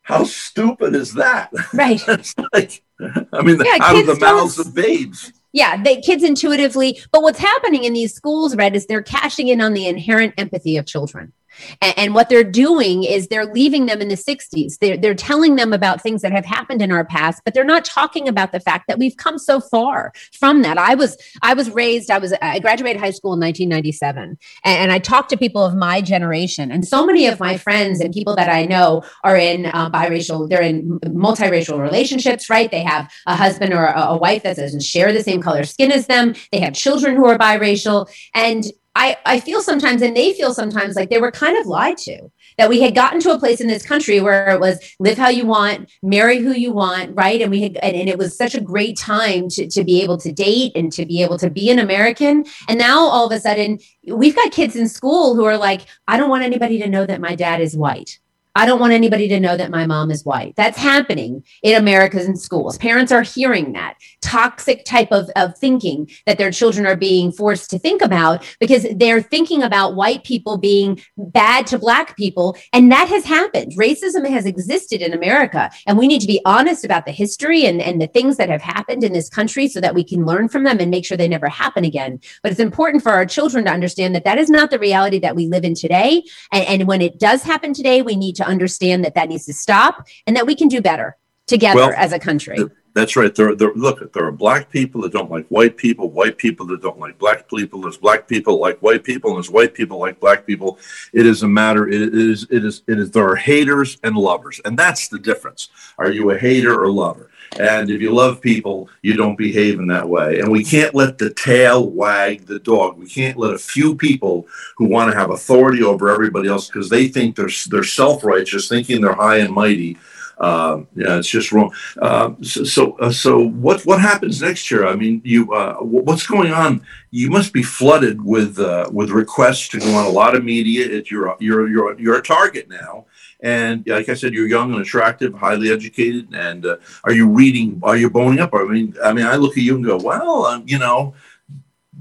how 0.09 0.25
stupid 0.25 0.95
is 0.95 1.13
that? 1.15 1.51
Right. 1.75 2.03
it's 2.09 2.35
like, 2.55 2.83
I 3.31 3.43
mean, 3.43 3.61
yeah, 3.63 3.77
out 3.79 3.99
of 3.99 4.07
the 4.07 4.17
mouths 4.19 4.59
of 4.59 4.75
babes. 4.75 5.35
Yeah, 5.53 5.83
the 5.83 6.01
kids 6.01 6.25
intuitively. 6.25 6.99
But 7.13 7.23
what's 7.23 7.39
happening 7.39 7.85
in 7.85 7.93
these 7.93 8.15
schools, 8.15 8.57
Rhett, 8.57 8.75
is 8.75 8.87
they're 8.87 9.03
cashing 9.03 9.49
in 9.49 9.61
on 9.61 9.75
the 9.75 9.87
inherent 9.87 10.33
empathy 10.39 10.79
of 10.79 10.87
children. 10.87 11.35
And, 11.81 11.95
and, 11.97 12.15
what 12.15 12.29
they're 12.29 12.43
doing 12.43 13.05
is 13.05 13.29
they're 13.29 13.47
leaving 13.47 13.87
them 13.87 14.01
in 14.01 14.09
the 14.09 14.15
60s. 14.15 14.79
They're, 14.79 14.97
they're 14.97 15.15
telling 15.15 15.57
them 15.57 15.73
about 15.73 16.01
things 16.01 16.23
that 16.23 16.33
have 16.33 16.45
happened 16.45 16.83
in 16.83 16.91
our 16.91 17.05
past, 17.05 17.43
but 17.45 17.55
they're 17.55 17.65
not 17.65 17.85
talking 17.85 18.29
about 18.29 18.53
the 18.53 18.61
fact 18.61 18.89
that 18.89 18.99
we've 18.99 19.17
come 19.17 19.39
so 19.39 19.61
far 19.61 20.13
from 20.33 20.63
that. 20.63 20.79
I 20.79 20.95
was 20.95 21.17
I 21.43 21.55
was 21.55 21.71
raised, 21.71 22.11
I 22.11 22.19
was 22.19 22.33
I 22.41 22.59
graduated 22.59 23.01
high 23.01 23.11
school 23.11 23.33
in 23.35 23.41
1997, 23.41 24.23
and, 24.23 24.39
and 24.65 24.93
I 24.93 24.99
talked 24.99 25.31
to 25.31 25.37
people 25.37 25.65
of 25.65 25.75
my 25.75 26.01
generation, 26.01 26.71
and 26.71 26.87
so 26.87 27.07
many 27.07 27.27
of 27.27 27.39
my 27.41 27.57
friends 27.57 28.01
and 28.01 28.13
people 28.13 28.35
that 28.37 28.49
I 28.49 28.65
know 28.65 29.03
are 29.25 29.37
in 29.37 29.67
uh, 29.67 29.91
biracial, 29.91 30.49
they're 30.49 30.63
in 30.63 30.99
multiracial 31.01 31.79
relationships, 31.81 32.51
right? 32.51 32.71
They 32.71 32.83
have 32.83 33.11
a 33.27 33.37
husband 33.37 33.73
or 33.73 33.85
a, 33.85 34.01
a 34.01 34.17
wife 34.17 34.43
that 34.43 34.57
doesn't 34.57 34.83
share 34.83 35.13
the 35.13 35.23
same 35.23 35.43
color 35.43 35.65
skin 35.65 35.93
as 35.93 36.07
them. 36.07 36.35
They 36.53 36.61
have 36.61 36.75
children 36.75 37.17
who 37.17 37.27
are 37.27 37.39
biracial, 37.39 38.09
and 38.35 38.65
I, 38.99 39.17
I 39.25 39.39
feel 39.39 39.63
sometimes, 39.63 40.03
and 40.03 40.17
they 40.17 40.33
feel 40.35 40.53
sometimes 40.53 40.97
like 40.97 41.09
they 41.09 41.21
were 41.21 41.31
kind 41.31 41.57
of 41.57 41.67
lied 41.67 41.99
to, 41.99 42.33
that 42.59 42.69
we 42.69 42.81
had 42.81 42.97
gotten 42.97 43.21
to 43.21 43.31
a 43.31 43.39
place 43.39 43.61
in 43.61 43.69
this 43.69 43.87
country 43.87 44.21
where 44.21 44.49
it 44.49 44.59
was 44.59 44.81
live 44.99 45.17
how 45.17 45.29
you 45.29 45.47
want, 45.47 45.89
marry 46.03 46.39
who 46.39 46.51
you 46.51 46.73
want, 46.73 47.15
right? 47.15 47.41
And 47.41 47.49
we 47.49 47.63
had, 47.63 47.77
and, 47.77 47.95
and 47.95 48.09
it 48.09 48.19
was 48.19 48.37
such 48.37 48.57
a 48.57 48.61
great 48.61 48.99
time 48.99 49.49
to, 49.51 49.69
to 49.69 49.85
be 49.85 50.03
able 50.03 50.19
to 50.19 50.33
date 50.33 50.73
and 50.75 50.93
to 50.93 51.07
be 51.07 51.23
able 51.23 51.39
to 51.39 51.49
be 51.49 51.71
an 51.71 51.79
American. 51.79 52.45
And 52.69 52.77
now 52.77 52.99
all 52.99 53.27
of 53.27 53.31
a 53.31 53.39
sudden, 53.39 53.79
we've 54.05 54.35
got 54.35 54.51
kids 54.51 54.75
in 54.75 54.89
school 54.89 55.37
who 55.37 55.45
are 55.45 55.57
like, 55.57 55.83
I 56.09 56.17
don't 56.17 56.29
want 56.29 56.43
anybody 56.43 56.81
to 56.81 56.89
know 56.89 57.07
that 57.07 57.21
my 57.21 57.37
dad 57.37 57.61
is 57.61 57.77
white. 57.77 58.19
I 58.59 58.67
don't 58.67 58.81
want 58.81 58.93
anybody 58.93 59.29
to 59.29 59.39
know 59.39 59.57
that 59.57 59.71
my 59.71 59.87
mom 59.87 60.11
is 60.11 60.25
white. 60.25 60.57
That's 60.57 60.77
happening 60.77 61.45
in 61.63 61.77
America's 61.77 62.27
in 62.27 62.35
schools. 62.35 62.77
Parents 62.77 63.13
are 63.13 63.23
hearing 63.23 63.73
that 63.75 63.95
toxic 64.21 64.85
type 64.85 65.13
of, 65.13 65.31
of 65.37 65.57
thinking 65.57 66.11
that 66.27 66.39
their 66.39 66.51
children 66.51 66.85
are 66.85 66.97
being 66.97 67.31
forced 67.31 67.71
to 67.71 67.79
think 67.79 68.03
about 68.03 68.45
because 68.59 68.85
they're 68.97 69.23
thinking 69.23 69.63
about 69.63 69.95
white 69.95 70.25
people 70.25 70.59
being 70.59 71.01
bad 71.17 71.69
to 71.69 71.79
black 71.79 72.17
people. 72.17 72.57
And 72.73 72.91
that 72.91 73.07
has 73.07 73.25
happened. 73.25 73.75
Racism 73.77 74.29
has 74.29 74.45
existed 74.45 75.03
in 75.03 75.13
America. 75.13 75.71
And 75.87 75.97
we 75.97 76.09
need 76.09 76.21
to 76.23 76.27
be 76.27 76.41
honest 76.45 76.85
about 76.85 77.07
the 77.07 77.13
history 77.13 77.65
and, 77.65 77.81
and 77.81 78.03
the 78.03 78.09
things 78.09 78.39
that 78.39 78.49
have 78.49 78.63
happened 78.63 79.05
in 79.05 79.13
this 79.13 79.29
country 79.29 79.69
so 79.69 79.81
that 79.81 79.95
we 79.95 80.03
can 80.03 80.27
learn 80.27 80.49
from 80.49 80.65
them 80.65 80.81
and 80.81 80.91
make 80.91 81.07
sure 81.07 81.17
they 81.17 81.29
never 81.29 81.49
happen 81.49 81.85
again. 81.85 82.19
But 82.43 82.51
it's 82.51 82.61
important 82.61 83.05
for 83.05 83.13
our 83.13 83.25
children 83.25 83.67
to 83.67 83.71
understand 83.71 84.17
that 84.17 84.25
that 84.25 84.39
is 84.39 84.51
not 84.51 84.71
the 84.71 84.81
reality 84.81 85.21
that 85.21 85.37
we 85.37 85.47
live 85.47 85.63
in 85.63 85.77
today. 85.77 86.25
And, 86.51 86.65
and 86.67 86.89
when 86.89 87.03
it 87.03 87.21
does 87.21 87.45
happen 87.45 87.73
today, 87.73 88.03
we 88.03 88.17
need 88.17 88.35
to 88.35 88.48
understand 88.49 89.05
that 89.05 89.15
that 89.15 89.29
needs 89.29 89.47
to 89.47 89.53
stop 89.53 90.07
and 90.27 90.35
that 90.37 90.47
we 90.47 90.55
can 90.55 90.69
do 90.69 90.81
better 90.81 91.17
together 91.47 91.81
well, 91.81 91.95
as 91.97 92.13
a 92.13 92.19
country. 92.19 92.59
That's 92.95 93.15
right. 93.15 93.33
There, 93.33 93.55
there, 93.55 93.73
look, 93.75 94.13
there 94.13 94.25
are 94.25 94.33
black 94.33 94.71
people 94.71 95.03
that 95.03 95.13
don't 95.13 95.31
like 95.31 95.47
white 95.49 95.77
people, 95.77 96.11
white 96.11 96.37
people 96.37 96.67
that 96.67 96.83
don't 96.83 96.99
like 96.99 97.17
black 97.19 97.49
people. 97.49 97.83
There's 97.83 97.97
black 97.97 98.27
people 98.27 98.59
like 98.59 98.79
white 98.81 99.05
people, 99.05 99.31
and 99.31 99.37
there's 99.37 99.51
white 99.51 99.73
people 99.73 99.99
like 99.99 100.19
black 100.19 100.47
people. 100.47 100.79
It 101.13 101.25
is 101.25 101.45
a 101.45 101.49
matter. 101.49 101.87
It 101.87 102.15
is. 102.15 102.47
It 102.51 102.65
is. 102.65 102.83
It 102.89 102.99
is. 102.99 103.13
There 103.13 103.29
are 103.29 103.37
haters 103.37 103.99
and 104.03 104.17
lovers, 104.17 104.61
and 104.65 104.77
that's 104.77 105.09
the 105.09 105.19
difference. 105.19 105.69
Are 105.97 106.11
you 106.11 106.31
a 106.31 106.39
hater 106.39 106.83
or 106.83 106.91
lover? 106.91 107.31
And 107.59 107.91
if 107.91 108.01
you 108.01 108.13
love 108.13 108.41
people, 108.41 108.89
you 109.03 109.15
don't 109.15 109.39
behave 109.39 109.79
in 109.79 109.87
that 109.89 110.09
way. 110.09 110.41
And 110.41 110.51
we 110.51 110.65
can't 110.65 110.95
let 110.95 111.19
the 111.19 111.31
tail 111.31 111.89
wag 111.89 112.47
the 112.47 112.59
dog. 112.59 112.99
We 112.99 113.09
can't 113.09 113.39
let 113.39 113.55
a 113.55 113.59
few 113.59 113.95
people 113.97 114.47
who 114.77 114.87
want 114.87 115.11
to 115.11 115.19
have 115.19 115.31
authority 115.31 115.83
over 115.83 116.09
everybody 116.09 116.49
else 116.49 116.69
because 116.69 116.89
they 116.89 117.09
think 117.09 117.37
they're 117.37 117.51
they're 117.71 117.85
self 117.85 118.25
righteous, 118.25 118.69
thinking 118.69 119.01
they're 119.01 119.15
high 119.15 119.39
and 119.39 119.55
mighty. 119.55 119.97
Uh, 120.39 120.83
yeah, 120.95 121.19
it's 121.19 121.29
just 121.29 121.51
wrong. 121.51 121.75
Uh, 122.01 122.33
so, 122.43 122.63
so, 122.63 122.93
uh, 122.99 123.11
so, 123.11 123.41
what 123.41 123.85
what 123.85 124.01
happens 124.01 124.41
next 124.41 124.71
year? 124.71 124.87
I 124.87 124.95
mean, 124.95 125.21
you 125.25 125.53
uh, 125.53 125.77
what's 125.81 126.27
going 126.27 126.53
on? 126.53 126.83
You 127.11 127.29
must 127.29 127.53
be 127.53 127.63
flooded 127.63 128.23
with 128.23 128.59
uh, 128.61 128.89
with 128.93 129.11
requests 129.11 129.69
to 129.71 129.81
go 129.81 129.93
on 129.95 130.07
a 130.07 130.11
lot 130.11 130.37
of 130.37 130.45
media. 130.45 130.87
It, 130.87 131.11
you're 131.11 131.37
you're 131.41 131.69
you're 131.69 131.99
you're 131.99 132.19
a 132.19 132.23
target 132.23 132.69
now. 132.69 133.07
And 133.41 133.87
like 133.87 134.09
I 134.09 134.15
said, 134.15 134.35
you're 134.35 134.49
young 134.49 134.73
and 134.73 134.83
attractive, 134.83 135.35
highly 135.35 135.71
educated. 135.71 136.35
And 136.35 136.67
uh, 136.67 136.77
are 137.05 137.13
you 137.13 137.29
reading? 137.29 137.81
Are 137.83 137.97
you 137.97 138.11
boning 138.11 138.41
up? 138.41 138.53
I 138.53 138.65
mean, 138.65 138.95
I 139.03 139.13
mean, 139.13 139.27
I 139.27 139.37
look 139.37 139.57
at 139.57 139.63
you 139.63 139.77
and 139.77 139.85
go, 139.85 139.97
well, 139.97 140.47
um, 140.47 140.65
you 140.67 140.79
know, 140.79 141.15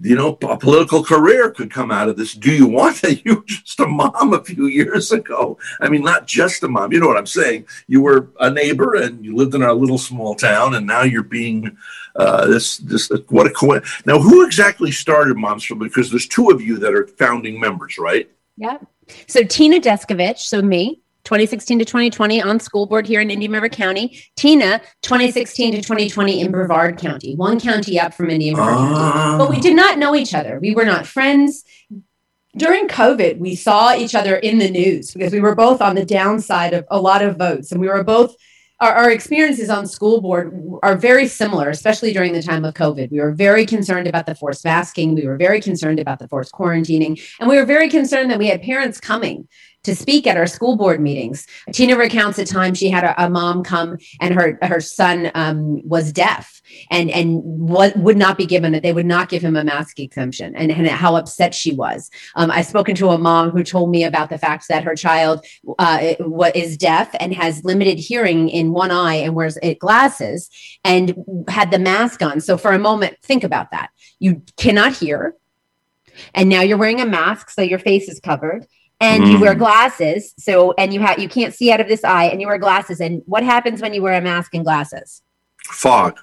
you 0.01 0.15
know, 0.15 0.37
a 0.43 0.57
political 0.57 1.03
career 1.03 1.49
could 1.49 1.71
come 1.71 1.91
out 1.91 2.07
of 2.07 2.17
this. 2.17 2.33
Do 2.33 2.51
you 2.51 2.67
want 2.67 3.01
that? 3.01 3.07
You 3.25 3.35
were 3.35 3.43
just 3.45 3.79
a 3.79 3.87
mom 3.87 4.33
a 4.33 4.43
few 4.43 4.67
years 4.67 5.11
ago. 5.11 5.57
I 5.81 5.89
mean, 5.89 6.03
not 6.03 6.27
just 6.27 6.63
a 6.63 6.67
mom. 6.67 6.93
You 6.93 6.99
know 6.99 7.07
what 7.07 7.17
I'm 7.17 7.25
saying? 7.25 7.65
You 7.87 8.01
were 8.01 8.29
a 8.39 8.49
neighbor 8.49 8.95
and 8.95 9.25
you 9.25 9.35
lived 9.35 9.55
in 9.55 9.63
our 9.63 9.73
little 9.73 9.97
small 9.97 10.35
town, 10.35 10.75
and 10.75 10.85
now 10.85 11.01
you're 11.01 11.23
being 11.23 11.77
uh, 12.15 12.47
this. 12.47 12.77
This 12.77 13.11
what 13.29 13.47
a 13.47 13.49
coincidence. 13.49 14.05
Now, 14.05 14.19
who 14.19 14.45
exactly 14.45 14.91
started 14.91 15.35
Moms 15.35 15.63
for? 15.63 15.75
Because 15.75 16.09
there's 16.09 16.27
two 16.27 16.49
of 16.49 16.61
you 16.61 16.77
that 16.77 16.93
are 16.93 17.07
founding 17.07 17.59
members, 17.59 17.97
right? 17.97 18.29
Yeah. 18.55 18.77
So 19.27 19.43
Tina 19.43 19.79
Descovich, 19.79 20.39
so 20.39 20.61
me, 20.61 21.01
2016 21.27 21.79
to 21.79 21.85
2020 21.85 22.41
on 22.41 22.57
school 22.57 22.85
board 22.85 23.05
here 23.05 23.19
in 23.19 23.29
Indian 23.29 23.51
River 23.51 23.67
County. 23.67 24.17
Tina, 24.37 24.79
2016 25.01 25.73
to 25.73 25.81
2020 25.81 26.39
in 26.39 26.51
Brevard 26.51 26.97
County, 26.97 27.35
one 27.35 27.59
county 27.59 27.99
up 27.99 28.13
from 28.13 28.29
Indian 28.29 28.55
River 28.55 28.71
County. 28.71 28.93
Ah. 28.95 29.35
But 29.37 29.49
we 29.49 29.59
did 29.59 29.75
not 29.75 29.97
know 29.97 30.15
each 30.15 30.33
other. 30.33 30.57
We 30.57 30.73
were 30.73 30.85
not 30.85 31.05
friends. 31.05 31.65
During 32.55 32.87
COVID, 32.87 33.39
we 33.39 33.55
saw 33.55 33.93
each 33.93 34.15
other 34.15 34.37
in 34.37 34.57
the 34.57 34.71
news 34.71 35.11
because 35.11 35.33
we 35.33 35.41
were 35.41 35.53
both 35.53 35.81
on 35.81 35.95
the 35.95 36.05
downside 36.05 36.73
of 36.73 36.85
a 36.89 36.99
lot 36.99 37.21
of 37.21 37.35
votes, 37.37 37.73
and 37.73 37.81
we 37.81 37.89
were 37.89 38.05
both. 38.05 38.33
Our, 38.79 38.93
our 38.93 39.11
experiences 39.11 39.69
on 39.69 39.87
school 39.87 40.21
board 40.21 40.53
are 40.83 40.95
very 40.95 41.27
similar, 41.27 41.69
especially 41.69 42.13
during 42.13 42.33
the 42.33 42.43
time 42.43 42.63
of 42.63 42.75
COVID. 42.75 43.11
We 43.11 43.19
were 43.19 43.33
very 43.33 43.65
concerned 43.65 44.07
about 44.07 44.27
the 44.27 44.35
forced 44.35 44.63
masking. 44.63 45.15
We 45.15 45.25
were 45.25 45.37
very 45.37 45.59
concerned 45.59 45.99
about 45.99 46.19
the 46.19 46.27
forced 46.27 46.51
quarantining. 46.51 47.19
And 47.39 47.49
we 47.49 47.57
were 47.57 47.65
very 47.65 47.89
concerned 47.89 48.29
that 48.29 48.37
we 48.37 48.47
had 48.47 48.61
parents 48.61 48.99
coming 48.99 49.47
to 49.83 49.95
speak 49.95 50.27
at 50.27 50.37
our 50.37 50.47
school 50.47 50.75
board 50.75 50.99
meetings. 50.99 51.47
Tina 51.71 51.95
recounts 51.97 52.37
a 52.37 52.45
time 52.45 52.73
she 52.73 52.89
had 52.89 53.03
a, 53.03 53.25
a 53.25 53.29
mom 53.29 53.63
come 53.63 53.97
and 54.19 54.33
her 54.33 54.59
her 54.61 54.81
son 54.81 55.31
um, 55.33 55.81
was 55.87 56.11
deaf 56.11 56.56
and 56.91 57.09
and 57.09 57.41
what 57.43 57.95
would 57.97 58.17
not 58.17 58.37
be 58.37 58.45
given 58.45 58.71
that 58.71 58.83
they 58.83 58.93
would 58.93 59.05
not 59.05 59.29
give 59.29 59.41
him 59.41 59.55
a 59.55 59.63
mask 59.63 59.99
exemption 59.99 60.55
and, 60.55 60.71
and 60.71 60.87
how 60.87 61.15
upset 61.15 61.53
she 61.53 61.73
was. 61.73 62.09
Um, 62.35 62.51
I've 62.51 62.65
spoken 62.65 62.95
to 62.95 63.09
a 63.09 63.17
mom 63.17 63.51
who 63.51 63.63
told 63.63 63.89
me 63.91 64.03
about 64.03 64.29
the 64.29 64.37
fact 64.37 64.67
that 64.69 64.83
her 64.83 64.95
child 64.95 65.45
uh, 65.79 66.13
what 66.19 66.55
is 66.55 66.77
deaf 66.77 67.09
and 67.19 67.33
has 67.33 67.63
limited 67.63 67.99
hearing 67.99 68.49
in 68.49 68.71
one 68.71 68.91
eye 68.91 69.15
and 69.15 69.35
wears 69.35 69.57
it 69.63 69.79
glasses 69.79 70.49
and 70.83 71.23
had 71.47 71.71
the 71.71 71.79
mask 71.79 72.21
on. 72.21 72.39
So 72.41 72.57
for 72.57 72.71
a 72.71 72.79
moment, 72.79 73.17
think 73.21 73.43
about 73.43 73.71
that. 73.71 73.89
You 74.19 74.43
cannot 74.57 74.93
hear. 74.95 75.35
And 76.33 76.49
now 76.49 76.61
you're 76.61 76.77
wearing 76.77 76.99
a 76.99 77.05
mask, 77.05 77.49
so 77.51 77.61
your 77.61 77.79
face 77.79 78.09
is 78.09 78.19
covered 78.19 78.65
and 78.99 79.27
you 79.27 79.39
wear 79.39 79.53
Mm. 79.53 79.59
glasses 79.59 80.33
so 80.39 80.73
and 80.77 80.93
you 80.93 80.99
have 80.99 81.19
you 81.19 81.29
can't 81.29 81.53
see 81.53 81.71
out 81.71 81.79
of 81.79 81.87
this 81.87 82.03
eye 82.03 82.25
and 82.25 82.41
you 82.41 82.47
wear 82.47 82.57
glasses 82.57 82.99
and 82.99 83.21
what 83.25 83.43
happens 83.43 83.81
when 83.81 83.93
you 83.93 84.01
wear 84.01 84.13
a 84.13 84.21
mask 84.21 84.55
and 84.55 84.65
glasses 84.65 85.21
Fog. 85.59 86.19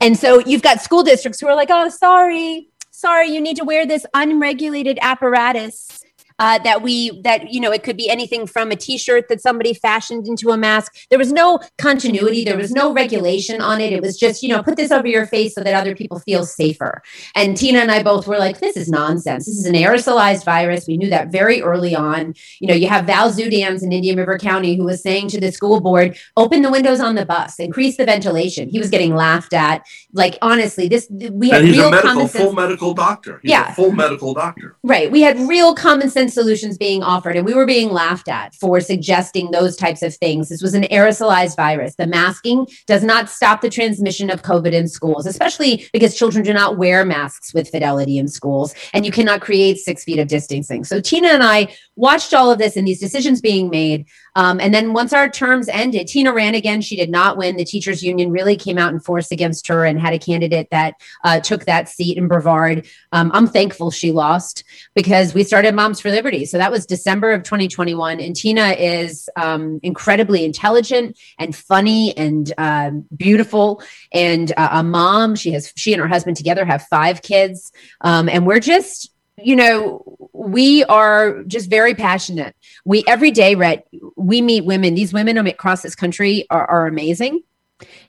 And 0.00 0.18
so 0.18 0.38
you've 0.40 0.62
got 0.62 0.80
school 0.80 1.02
districts 1.02 1.40
who 1.40 1.46
are 1.46 1.54
like 1.54 1.70
oh 1.70 1.88
sorry 1.88 2.68
sorry 2.90 3.28
you 3.28 3.40
need 3.40 3.56
to 3.56 3.64
wear 3.64 3.86
this 3.86 4.06
unregulated 4.14 4.98
apparatus 5.02 6.01
uh, 6.42 6.58
that 6.58 6.82
we 6.82 7.20
that 7.20 7.52
you 7.52 7.60
know 7.60 7.70
it 7.70 7.84
could 7.84 7.96
be 7.96 8.10
anything 8.10 8.48
from 8.48 8.72
a 8.72 8.76
t-shirt 8.76 9.28
that 9.28 9.40
somebody 9.40 9.72
fashioned 9.72 10.26
into 10.26 10.50
a 10.50 10.56
mask. 10.56 10.92
There 11.08 11.18
was 11.18 11.30
no 11.32 11.60
continuity. 11.78 12.42
There 12.44 12.56
was 12.56 12.72
no 12.72 12.92
regulation 12.92 13.60
on 13.60 13.80
it. 13.80 13.92
It 13.92 14.02
was 14.02 14.18
just 14.18 14.42
you 14.42 14.48
know 14.48 14.60
put 14.60 14.76
this 14.76 14.90
over 14.90 15.06
your 15.06 15.24
face 15.24 15.54
so 15.54 15.62
that 15.62 15.72
other 15.72 15.94
people 15.94 16.18
feel 16.18 16.44
safer. 16.44 17.00
And 17.36 17.56
tina 17.56 17.78
and 17.78 17.92
i 17.92 18.02
both 18.02 18.26
were 18.26 18.38
like 18.38 18.58
this 18.58 18.76
is 18.76 18.88
nonsense. 18.88 19.46
This 19.46 19.56
is 19.56 19.66
an 19.66 19.74
aerosolized 19.74 20.44
virus. 20.44 20.88
We 20.88 20.96
knew 20.96 21.10
that 21.10 21.30
very 21.30 21.62
early 21.62 21.94
on. 21.94 22.34
You 22.58 22.66
know 22.66 22.74
you 22.74 22.88
have 22.88 23.06
val 23.06 23.30
zudans 23.30 23.84
in 23.84 23.92
indian 23.92 24.16
river 24.16 24.36
county 24.36 24.74
who 24.74 24.82
was 24.82 25.00
saying 25.00 25.28
to 25.28 25.40
the 25.40 25.52
school 25.52 25.80
board 25.80 26.18
open 26.36 26.62
the 26.62 26.72
windows 26.72 26.98
on 26.98 27.14
the 27.14 27.24
bus. 27.24 27.60
Increase 27.60 27.96
the 27.96 28.04
ventilation. 28.04 28.68
He 28.68 28.80
was 28.80 28.90
getting 28.90 29.14
laughed 29.14 29.52
at. 29.52 29.86
Like 30.12 30.38
honestly 30.42 30.88
this 30.88 31.06
we 31.08 31.50
had 31.50 31.60
And 31.60 31.68
he's 31.68 31.78
real 31.78 31.86
a 31.86 31.90
medical, 31.92 32.26
full 32.26 32.52
medical 32.52 32.94
doctor. 32.94 33.38
He's 33.42 33.52
Yeah. 33.52 33.70
a 33.70 33.74
full 33.74 33.92
medical 33.92 34.34
doctor. 34.34 34.76
Right. 34.82 35.08
We 35.08 35.22
had 35.22 35.38
real 35.38 35.76
common 35.76 36.10
sense 36.10 36.31
solutions 36.32 36.78
being 36.78 37.02
offered, 37.02 37.36
and 37.36 37.46
we 37.46 37.54
were 37.54 37.66
being 37.66 37.90
laughed 37.90 38.28
at 38.28 38.54
for 38.54 38.80
suggesting 38.80 39.50
those 39.50 39.76
types 39.76 40.02
of 40.02 40.14
things. 40.16 40.48
This 40.48 40.62
was 40.62 40.74
an 40.74 40.84
aerosolized 40.84 41.56
virus. 41.56 41.94
The 41.94 42.06
masking 42.06 42.66
does 42.86 43.04
not 43.04 43.28
stop 43.28 43.60
the 43.60 43.70
transmission 43.70 44.30
of 44.30 44.42
COVID 44.42 44.72
in 44.72 44.88
schools, 44.88 45.26
especially 45.26 45.88
because 45.92 46.16
children 46.16 46.44
do 46.44 46.52
not 46.52 46.78
wear 46.78 47.04
masks 47.04 47.54
with 47.54 47.68
fidelity 47.68 48.18
in 48.18 48.28
schools, 48.28 48.74
and 48.92 49.04
you 49.06 49.12
cannot 49.12 49.40
create 49.40 49.78
six 49.78 50.04
feet 50.04 50.18
of 50.18 50.28
distancing. 50.28 50.84
So 50.84 51.00
Tina 51.00 51.28
and 51.28 51.42
I 51.42 51.74
watched 51.96 52.34
all 52.34 52.50
of 52.50 52.58
this 52.58 52.76
and 52.76 52.86
these 52.86 53.00
decisions 53.00 53.40
being 53.40 53.70
made. 53.70 54.06
Um, 54.34 54.60
and 54.60 54.72
then 54.72 54.92
once 54.92 55.12
our 55.12 55.28
terms 55.28 55.68
ended, 55.68 56.06
Tina 56.06 56.32
ran 56.32 56.54
again. 56.54 56.80
She 56.80 56.96
did 56.96 57.10
not 57.10 57.36
win. 57.36 57.56
The 57.56 57.64
teachers 57.64 58.02
union 58.02 58.30
really 58.30 58.56
came 58.56 58.78
out 58.78 58.92
in 58.92 59.00
force 59.00 59.30
against 59.30 59.68
her 59.68 59.84
and 59.84 60.00
had 60.00 60.14
a 60.14 60.18
candidate 60.18 60.68
that 60.70 60.94
uh, 61.24 61.40
took 61.40 61.64
that 61.66 61.88
seat 61.88 62.16
in 62.16 62.28
Brevard. 62.28 62.86
Um, 63.12 63.30
I'm 63.34 63.46
thankful 63.46 63.90
she 63.90 64.12
lost 64.12 64.64
because 64.94 65.34
we 65.34 65.44
started 65.44 65.74
Moms 65.74 66.00
for 66.00 66.10
Liberty. 66.10 66.44
So 66.46 66.58
that 66.58 66.70
was 66.70 66.86
December 66.86 67.32
of 67.32 67.42
2021. 67.42 68.20
And 68.20 68.34
Tina 68.34 68.70
is 68.70 69.28
um, 69.36 69.80
incredibly 69.82 70.44
intelligent 70.44 71.18
and 71.38 71.54
funny 71.54 72.16
and 72.16 72.52
um, 72.58 73.04
beautiful 73.14 73.82
and 74.12 74.52
uh, 74.56 74.68
a 74.72 74.82
mom. 74.82 75.36
She 75.36 75.52
has 75.52 75.72
she 75.76 75.92
and 75.92 76.00
her 76.00 76.08
husband 76.08 76.36
together 76.36 76.64
have 76.64 76.82
five 76.86 77.22
kids, 77.22 77.72
um, 78.00 78.28
and 78.28 78.46
we're 78.46 78.60
just 78.60 79.11
you 79.44 79.56
know 79.56 80.12
we 80.32 80.84
are 80.84 81.42
just 81.44 81.70
very 81.70 81.94
passionate. 81.94 82.54
We 82.84 83.04
every 83.06 83.30
day, 83.30 83.54
Rhett, 83.54 83.86
we 84.16 84.42
meet 84.42 84.64
women. 84.64 84.94
These 84.94 85.12
women 85.12 85.38
across 85.38 85.82
this 85.82 85.94
country 85.94 86.46
are, 86.50 86.66
are 86.66 86.86
amazing. 86.86 87.42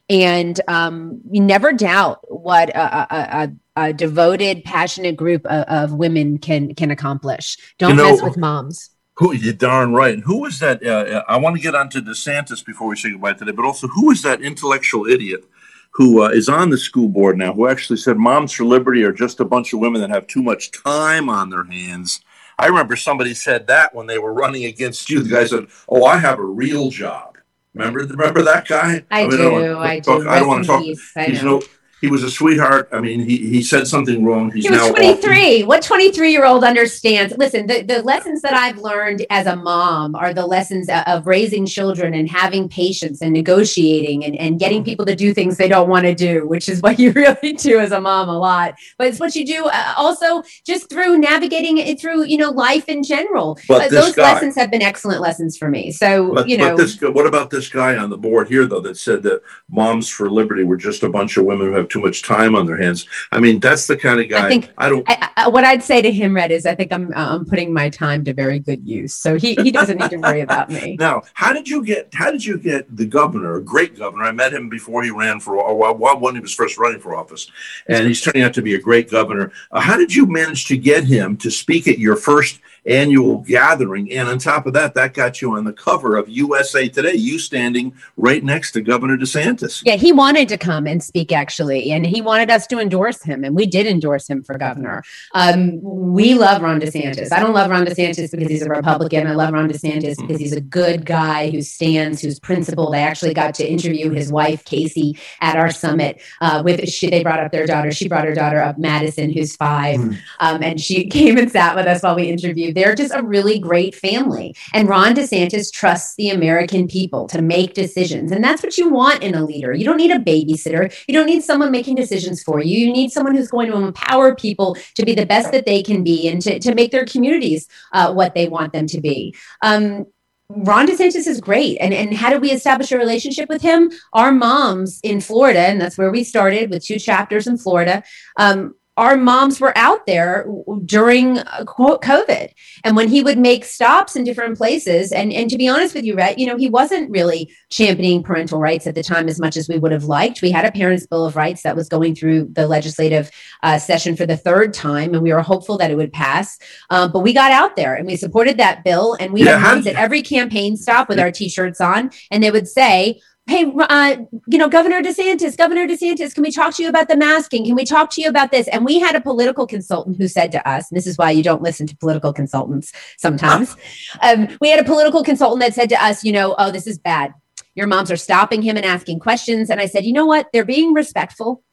And 0.10 0.60
um, 0.68 1.22
you 1.32 1.42
never 1.42 1.72
doubt 1.72 2.20
what 2.30 2.70
a, 2.70 3.16
a, 3.16 3.54
a, 3.76 3.86
a 3.88 3.94
devoted, 3.94 4.64
passionate 4.64 5.16
group 5.16 5.46
of, 5.46 5.66
of 5.68 5.94
women 5.94 6.38
can 6.38 6.76
can 6.76 6.92
accomplish. 6.92 7.58
Don't 7.78 7.92
You 7.92 7.96
know- 7.98 8.12
mess 8.12 8.22
with 8.22 8.38
moms. 8.38 8.90
Who 9.18 9.32
you're 9.32 9.54
darn 9.54 9.94
right. 9.94 10.16
And 10.16 10.24
who 10.24 10.42
was 10.42 10.58
that? 10.58 10.84
Uh, 10.84 11.24
I 11.28 11.38
want 11.38 11.56
to 11.56 11.62
get 11.62 11.76
onto 11.76 12.02
DeSantis 12.02 12.66
before 12.66 12.88
we 12.88 12.96
say 12.96 13.12
goodbye 13.12 13.34
today, 13.34 13.52
but 13.52 13.64
also 13.64 13.88
who 13.88 14.10
is 14.10 14.24
that 14.24 14.42
intellectual 14.42 15.06
idiot 15.06 15.46
who 15.94 16.24
uh, 16.24 16.30
is 16.30 16.50
on 16.50 16.70
the 16.70 16.78
school 16.78 17.08
board 17.08 17.38
now 17.38 17.54
who 17.54 17.68
actually 17.68 17.98
said 17.98 18.18
Moms 18.18 18.52
for 18.52 18.66
Liberty 18.66 19.04
are 19.04 19.14
just 19.14 19.40
a 19.40 19.46
bunch 19.46 19.74
of 19.74 19.80
women 19.80 20.02
that 20.02 20.10
have 20.10 20.28
too 20.28 20.42
much 20.42 20.72
time 20.72 21.30
on 21.30 21.50
their 21.50 21.64
hands? 21.64 22.22
I 22.58 22.68
remember 22.68 22.96
somebody 22.96 23.34
said 23.34 23.68
that 23.68 23.96
when 23.96 24.08
they 24.08 24.20
were 24.20 24.34
running 24.34 24.66
against 24.66 25.10
you. 25.10 25.24
The 25.24 25.30
guy 25.30 25.46
said, 25.46 25.68
"Oh, 25.88 26.06
I 26.06 26.18
have 26.18 26.40
a 26.40 26.46
real 26.46 26.90
job." 26.90 27.38
Remember, 27.74 28.00
remember 28.00 28.44
that 28.44 28.68
guy? 28.68 29.04
I, 29.10 29.28
mean, 29.28 29.32
do. 29.32 29.78
I, 29.78 30.00
do. 30.00 30.02
talk- 30.02 30.28
I 30.28 30.40
don't 30.40 30.48
want 30.48 30.64
to 30.64 30.68
talk. 30.68 30.84
peace. 30.84 31.12
He's 31.26 31.44
no. 31.44 31.62
He 32.04 32.10
was 32.10 32.22
a 32.22 32.30
sweetheart. 32.30 32.90
I 32.92 33.00
mean, 33.00 33.22
he, 33.22 33.38
he 33.38 33.64
said 33.64 33.88
something 33.88 34.26
wrong. 34.26 34.52
He's 34.52 34.66
He 34.66 34.70
was 34.72 34.78
now 34.82 34.90
off- 34.90 34.96
23. 34.98 35.64
What 35.64 35.82
23 35.82 36.34
year 36.34 36.44
old 36.44 36.66
understands? 36.66 37.34
Listen, 37.38 37.66
the, 37.66 37.82
the 37.84 38.02
lessons 38.04 38.42
that 38.42 38.54
I've 38.54 38.78
learned 38.78 39.26
as 39.30 39.48
a 39.48 39.56
mom 39.56 40.14
are 40.14 40.34
the 40.34 40.46
lessons 40.46 40.90
of, 41.08 41.26
raising 41.26 41.66
children 41.66 42.14
and 42.14 42.30
having 42.30 42.68
patience 42.68 43.22
and 43.22 43.32
negotiating 43.32 44.26
and, 44.26 44.36
and 44.36 44.60
getting 44.60 44.84
people 44.84 45.06
to 45.06 45.16
do 45.16 45.34
things 45.34 45.56
they 45.56 45.70
don't 45.70 45.88
want 45.88 46.06
to 46.06 46.14
do, 46.14 46.46
which 46.46 46.68
is 46.68 46.82
what 46.82 47.00
you 47.04 47.14
really 47.14 47.54
do 47.54 47.80
as 47.80 47.94
a 47.94 48.02
mom 48.02 48.28
a 48.28 48.38
lot. 48.38 48.76
But 48.98 49.08
it's 49.08 49.22
what 49.22 49.34
you 49.34 49.46
do 49.46 49.68
uh, 49.68 49.94
also 49.96 50.44
just 50.68 50.90
through 50.90 51.20
navigating 51.20 51.78
it 51.78 52.02
through, 52.02 52.26
you 52.26 52.36
know, 52.36 52.50
life 52.52 52.90
in 52.90 53.02
general. 53.04 53.58
But 53.70 53.84
Uh, 53.84 54.02
those 54.02 54.14
guy- 54.14 54.34
lessons 54.34 54.58
have 54.58 54.70
been 54.70 54.82
excellent 54.82 55.22
lessons 55.22 55.56
for 55.58 55.70
me. 55.70 55.90
So, 55.94 56.34
But, 56.34 56.50
you 56.50 56.58
know, 56.58 56.76
but 56.76 56.82
this, 56.84 57.00
what 57.00 57.26
about 57.26 57.50
this 57.50 57.70
guy 57.70 57.96
on 57.96 58.10
the 58.10 58.18
board 58.18 58.50
here, 58.50 58.66
though, 58.66 58.82
that 58.82 58.98
said 58.98 59.24
that 59.24 59.42
Moms 59.72 60.10
for 60.10 60.30
Liberty 60.30 60.66
were 60.66 60.76
just 60.76 61.04
a 61.04 61.10
bunch 61.10 61.38
of 61.38 61.46
women 61.46 61.68
who 61.68 61.74
have 61.78 61.93
too 61.94 62.02
much 62.02 62.24
time 62.24 62.56
on 62.56 62.66
their 62.66 62.78
hands? 62.78 63.06
I 63.32 63.40
mean, 63.40 63.60
that's 63.60 63.86
the 63.88 63.96
kind 63.96 64.20
of 64.20 64.28
guy. 64.28 64.46
I 64.46 64.50
think- 64.50 64.72
I 64.78 64.90
don't. 64.90 65.10
I, 65.10 65.30
I, 65.38 65.48
what 65.50 65.64
I'd 65.64 65.84
say 65.84 66.02
to 66.02 66.12
him, 66.12 66.36
Rhett, 66.36 66.52
is 66.52 66.66
I 66.66 66.76
think 66.76 66.92
I'm 66.92 67.12
uh, 67.14 67.36
I'm 67.36 67.46
putting 67.46 67.72
my 67.74 67.90
time 67.90 68.24
to 68.26 68.34
very 68.34 68.60
good 68.60 68.88
use. 68.88 69.14
So 69.16 69.36
he, 69.38 69.56
he 69.56 69.72
doesn't 69.72 69.98
need 70.00 70.10
to 70.10 70.18
worry 70.18 70.42
about 70.42 70.70
me. 70.70 70.98
Now, 71.04 71.22
how 71.34 71.54
did 71.54 71.68
you 71.68 71.84
get? 71.86 72.10
How 72.14 72.32
did 72.32 72.44
you 72.46 72.58
get 72.58 72.96
the 72.96 73.06
governor, 73.06 73.56
a 73.56 73.62
great 73.62 73.98
governor? 73.98 74.24
I 74.24 74.32
met 74.32 74.54
him 74.54 74.70
before 74.70 75.04
he 75.04 75.12
ran 75.12 75.40
for, 75.40 75.58
or 75.58 75.76
while- 75.78 75.96
while- 75.96 76.20
when 76.20 76.34
he 76.36 76.42
was 76.42 76.54
first 76.54 76.78
running 76.78 77.00
for 77.00 77.16
office, 77.16 77.50
and 77.88 78.08
he's 78.08 78.22
turning 78.22 78.44
out 78.44 78.54
to 78.56 78.62
be 78.62 78.76
a 78.76 78.80
great 78.80 79.10
governor. 79.10 79.52
Uh, 79.72 79.80
how 79.82 79.98
did 79.98 80.14
you 80.16 80.26
manage 80.26 80.66
to 80.66 80.78
get 80.78 81.04
him 81.04 81.36
to 81.38 81.50
speak 81.52 81.88
at 81.88 82.00
your 82.00 82.16
first 82.16 82.60
annual 82.86 83.40
gathering? 83.40 84.12
And 84.12 84.28
on 84.28 84.38
top 84.38 84.66
of 84.66 84.74
that, 84.74 84.94
that 84.96 85.14
got 85.14 85.42
you 85.42 85.56
on 85.56 85.64
the 85.64 85.74
cover 85.74 86.16
of 86.18 86.28
USA 86.30 86.88
Today. 86.90 87.14
You 87.14 87.40
standing 87.40 87.94
right 88.18 88.44
next 88.44 88.72
to 88.74 88.82
Governor 88.82 89.18
DeSantis. 89.18 89.82
Yeah, 89.86 89.96
he 89.96 90.12
wanted 90.12 90.50
to 90.50 90.58
come 90.58 90.86
and 90.88 91.02
speak 91.04 91.32
actually, 91.32 91.92
and 91.92 92.06
he 92.06 92.22
wanted 92.22 92.50
us 92.50 92.68
to 92.68 92.80
endorse 92.80 93.22
him, 93.24 93.44
and 93.44 93.56
we 93.56 93.66
did 93.66 93.88
endorse 93.88 94.30
him 94.30 94.44
for 94.44 94.58
governor. 94.58 95.04
Um, 95.34 95.80
we 95.82 96.34
love 96.34 96.62
Ron 96.62 96.80
DeSantis. 96.80 97.32
I 97.32 97.40
don't 97.40 97.54
love 97.54 97.70
Ron 97.70 97.86
DeSantis 97.86 98.32
because 98.32 98.48
he's 98.50 98.62
a 98.64 98.70
Republican. 98.70 99.28
I 99.28 99.34
love 99.34 99.54
Ron 99.54 99.70
DeSantis 99.70 100.18
because 100.18 100.40
he's 100.40 100.54
a 100.54 100.62
good 100.62 101.06
guy 101.06 101.50
who 101.50 101.62
stands, 101.62 102.22
who's 102.22 102.40
principled. 102.40 102.96
I 102.96 103.00
actually 103.00 103.34
got 103.34 103.54
to 103.56 103.68
interview 103.68 104.10
his 104.12 104.32
wife 104.32 104.64
Casey 104.66 105.18
at 105.42 105.56
our 105.56 105.72
summit. 105.72 106.22
Uh, 106.42 106.62
with 106.64 106.88
she, 106.90 107.10
they 107.10 107.24
brought 107.24 107.40
up 107.40 107.52
their 107.52 107.66
daughter. 107.66 107.92
She 107.92 108.08
brought 108.08 108.26
her 108.26 108.34
daughter 108.36 108.60
up, 108.60 108.78
Madison, 108.78 109.32
who's 109.32 109.56
five, 109.56 110.00
Mm. 110.00 110.18
um, 110.40 110.64
and 110.64 110.80
she 110.82 111.06
came 111.10 111.38
and 111.38 111.52
sat 111.52 111.76
with 111.76 111.86
us 111.86 112.02
while 112.04 112.16
we 112.16 112.30
interviewed. 112.30 112.73
They're 112.74 112.96
just 112.96 113.14
a 113.14 113.24
really 113.24 113.60
great 113.60 113.96
family, 113.96 114.56
and 114.74 114.90
Ron 114.90 115.16
DeSantis 115.16 115.72
trusts 115.72 116.16
the 116.16 116.30
American 116.30 116.88
people 116.88 117.28
to 117.28 117.42
make 117.42 117.74
decisions, 117.74 118.32
and 118.32 118.44
that's 118.44 118.64
what 118.64 118.78
you 118.78 118.90
want 118.90 119.24
in 119.24 119.36
a 119.36 119.44
leader. 119.44 119.74
You 119.74 119.86
don't 119.86 119.98
need 119.98 120.12
a 120.12 120.20
babysitter. 120.20 120.94
You 121.08 121.14
don't 121.14 121.26
need 121.26 121.44
someone 121.44 121.72
making 121.72 121.96
decisions 121.96 122.44
for 122.44 122.62
you. 122.62 122.78
You 122.88 122.94
need 122.94 123.12
someone 123.12 123.36
who's 123.36 123.50
going 123.50 123.72
to 123.72 123.78
empower 123.78 124.36
people 124.36 124.78
to 124.96 125.06
be 125.06 125.16
the 125.16 125.26
best 125.26 125.52
that 125.52 125.66
they 125.66 125.84
can 125.84 126.04
be 126.04 126.28
and 126.28 126.42
to, 126.42 126.60
to 126.60 126.76
make 126.76 126.92
their 126.92 127.06
communities 127.06 127.68
uh, 127.94 128.14
what 128.14 128.36
they 128.36 128.48
want 128.48 128.74
them 128.74 128.88
to 128.88 129.02
be. 129.02 129.36
Um, 129.62 130.06
Ron 130.50 130.88
DeSantis 130.88 131.28
is 131.28 131.42
great. 131.42 131.78
And, 131.80 131.94
and 131.94 132.14
how 132.14 132.30
did 132.30 132.42
we 132.42 132.52
establish 132.52 132.92
a 132.92 132.98
relationship 132.98 133.50
with 133.50 133.62
him? 133.62 133.92
Our 134.14 134.32
moms 134.32 135.00
in 135.02 135.22
Florida, 135.22 135.60
and 135.60 135.82
that's 135.82 135.98
where 135.98 136.12
we 136.12 136.24
started 136.24 136.70
with 136.70 136.86
two 136.86 137.00
chapters 137.00 137.48
in 137.48 137.58
Florida, 137.58 138.04
um, 138.38 138.76
our 138.96 139.18
moms 139.18 139.60
were 139.60 139.76
out 139.76 140.06
there 140.06 140.48
during 140.86 141.38
COVID. 141.38 142.50
And 142.84 142.96
when 142.96 143.10
he 143.10 143.24
would 143.24 143.40
make 143.40 143.66
stops 143.66 144.16
in 144.16 144.24
different 144.24 144.58
places, 144.58 145.12
and, 145.12 145.34
and 145.34 145.50
to 145.50 145.58
be 145.58 145.68
honest 145.68 145.96
with 145.96 146.06
you, 146.06 146.16
Rhett, 146.16 146.38
you 146.38 146.46
know, 146.46 146.58
he 146.58 146.70
wasn't 146.70 147.10
really 147.10 147.52
championing 147.72 148.22
parental 148.22 148.60
rights 148.60 148.86
at 148.86 148.94
the 148.94 149.02
time 149.02 149.28
as 149.28 149.40
much 149.40 149.58
as 149.58 149.68
we 149.68 149.80
would 149.80 149.92
have 149.92 150.04
liked. 150.04 150.44
We 150.44 150.52
had 150.52 150.66
a 150.66 150.72
Parents' 150.72 151.08
Bill 151.08 151.26
of 151.26 151.36
Rights 151.36 151.64
that 151.64 151.76
was 151.76 151.90
going 151.90 152.14
through 152.14 152.50
the 152.52 152.68
legislative 152.68 153.32
uh, 153.64 153.80
session 153.80 154.16
for 154.16 154.28
the 154.28 154.38
third 154.38 154.74
time, 154.74 155.16
and 155.16 155.24
we 155.24 155.34
were 155.34 155.42
hopeful 155.42 155.78
that 155.80 155.90
it 155.90 155.96
would 155.96 156.14
pass. 156.14 156.60
Um, 156.92 157.12
but 157.12 157.22
we 157.22 157.34
got 157.34 157.52
out 157.52 157.76
there 157.76 157.96
and 157.96 158.06
we 158.06 158.16
supported 158.16 158.58
that 158.58 158.84
bill, 158.84 159.16
and 159.20 159.34
we 159.34 159.44
yeah, 159.44 159.58
had 159.58 159.76
moms 159.76 159.88
at 159.88 159.96
every 159.96 160.22
campaign 160.22 160.78
stop 160.78 161.10
with 161.10 161.20
our 161.20 161.32
t 161.32 161.50
shirts 161.50 161.82
on, 161.82 162.12
and 162.30 162.44
they 162.44 162.52
would 162.52 162.68
say, 162.68 163.22
hey, 163.54 163.72
uh, 163.78 164.18
you 164.48 164.58
know, 164.58 164.68
Governor 164.68 165.04
DeSantis, 165.04 165.56
Governor 165.56 165.88
DeSantis, 165.88 166.34
can 166.34 166.42
we 166.42 166.52
talk 166.52 166.74
to 166.76 166.84
you 166.84 166.90
about 166.90 167.08
the 167.08 167.16
masking? 167.16 167.66
Can 167.66 167.76
we 167.76 167.86
talk 167.86 168.10
to 168.12 168.22
you 168.22 168.28
about 168.28 168.50
this? 168.50 168.68
And 168.70 168.84
we 168.84 169.00
had 169.00 169.16
a 169.16 169.22
political 169.22 169.68
consultant 169.68 170.18
who 170.18 170.28
said 170.28 170.52
to 170.54 170.68
us, 170.68 170.90
this 170.90 171.06
is 171.06 171.20
why 171.20 171.30
you 171.30 171.44
don't 171.44 171.62
listen 171.62 171.86
to 171.86 171.96
political 171.98 172.34
consultants 172.34 172.92
sometimes. 173.18 173.76
um, 174.22 174.48
we 174.60 174.70
had 174.70 174.80
a 174.80 174.84
political 174.84 175.24
consultant 175.24 175.62
that 175.62 175.76
said 175.76 175.88
to 175.90 176.04
us, 176.04 176.24
you 176.24 176.32
know, 176.32 176.56
oh, 176.58 176.72
this 176.72 176.88
is 176.88 176.98
bad. 176.98 177.32
Your 177.76 177.86
moms 177.86 178.12
are 178.12 178.18
stopping 178.18 178.64
him 178.64 178.76
and 178.76 178.86
asking 178.86 179.20
questions. 179.20 179.70
And 179.70 179.80
I 179.80 179.86
said, 179.86 180.04
you 180.04 180.14
know 180.14 180.26
what? 180.26 180.48
They're 180.52 180.66
being 180.66 180.94
respectful 180.94 181.64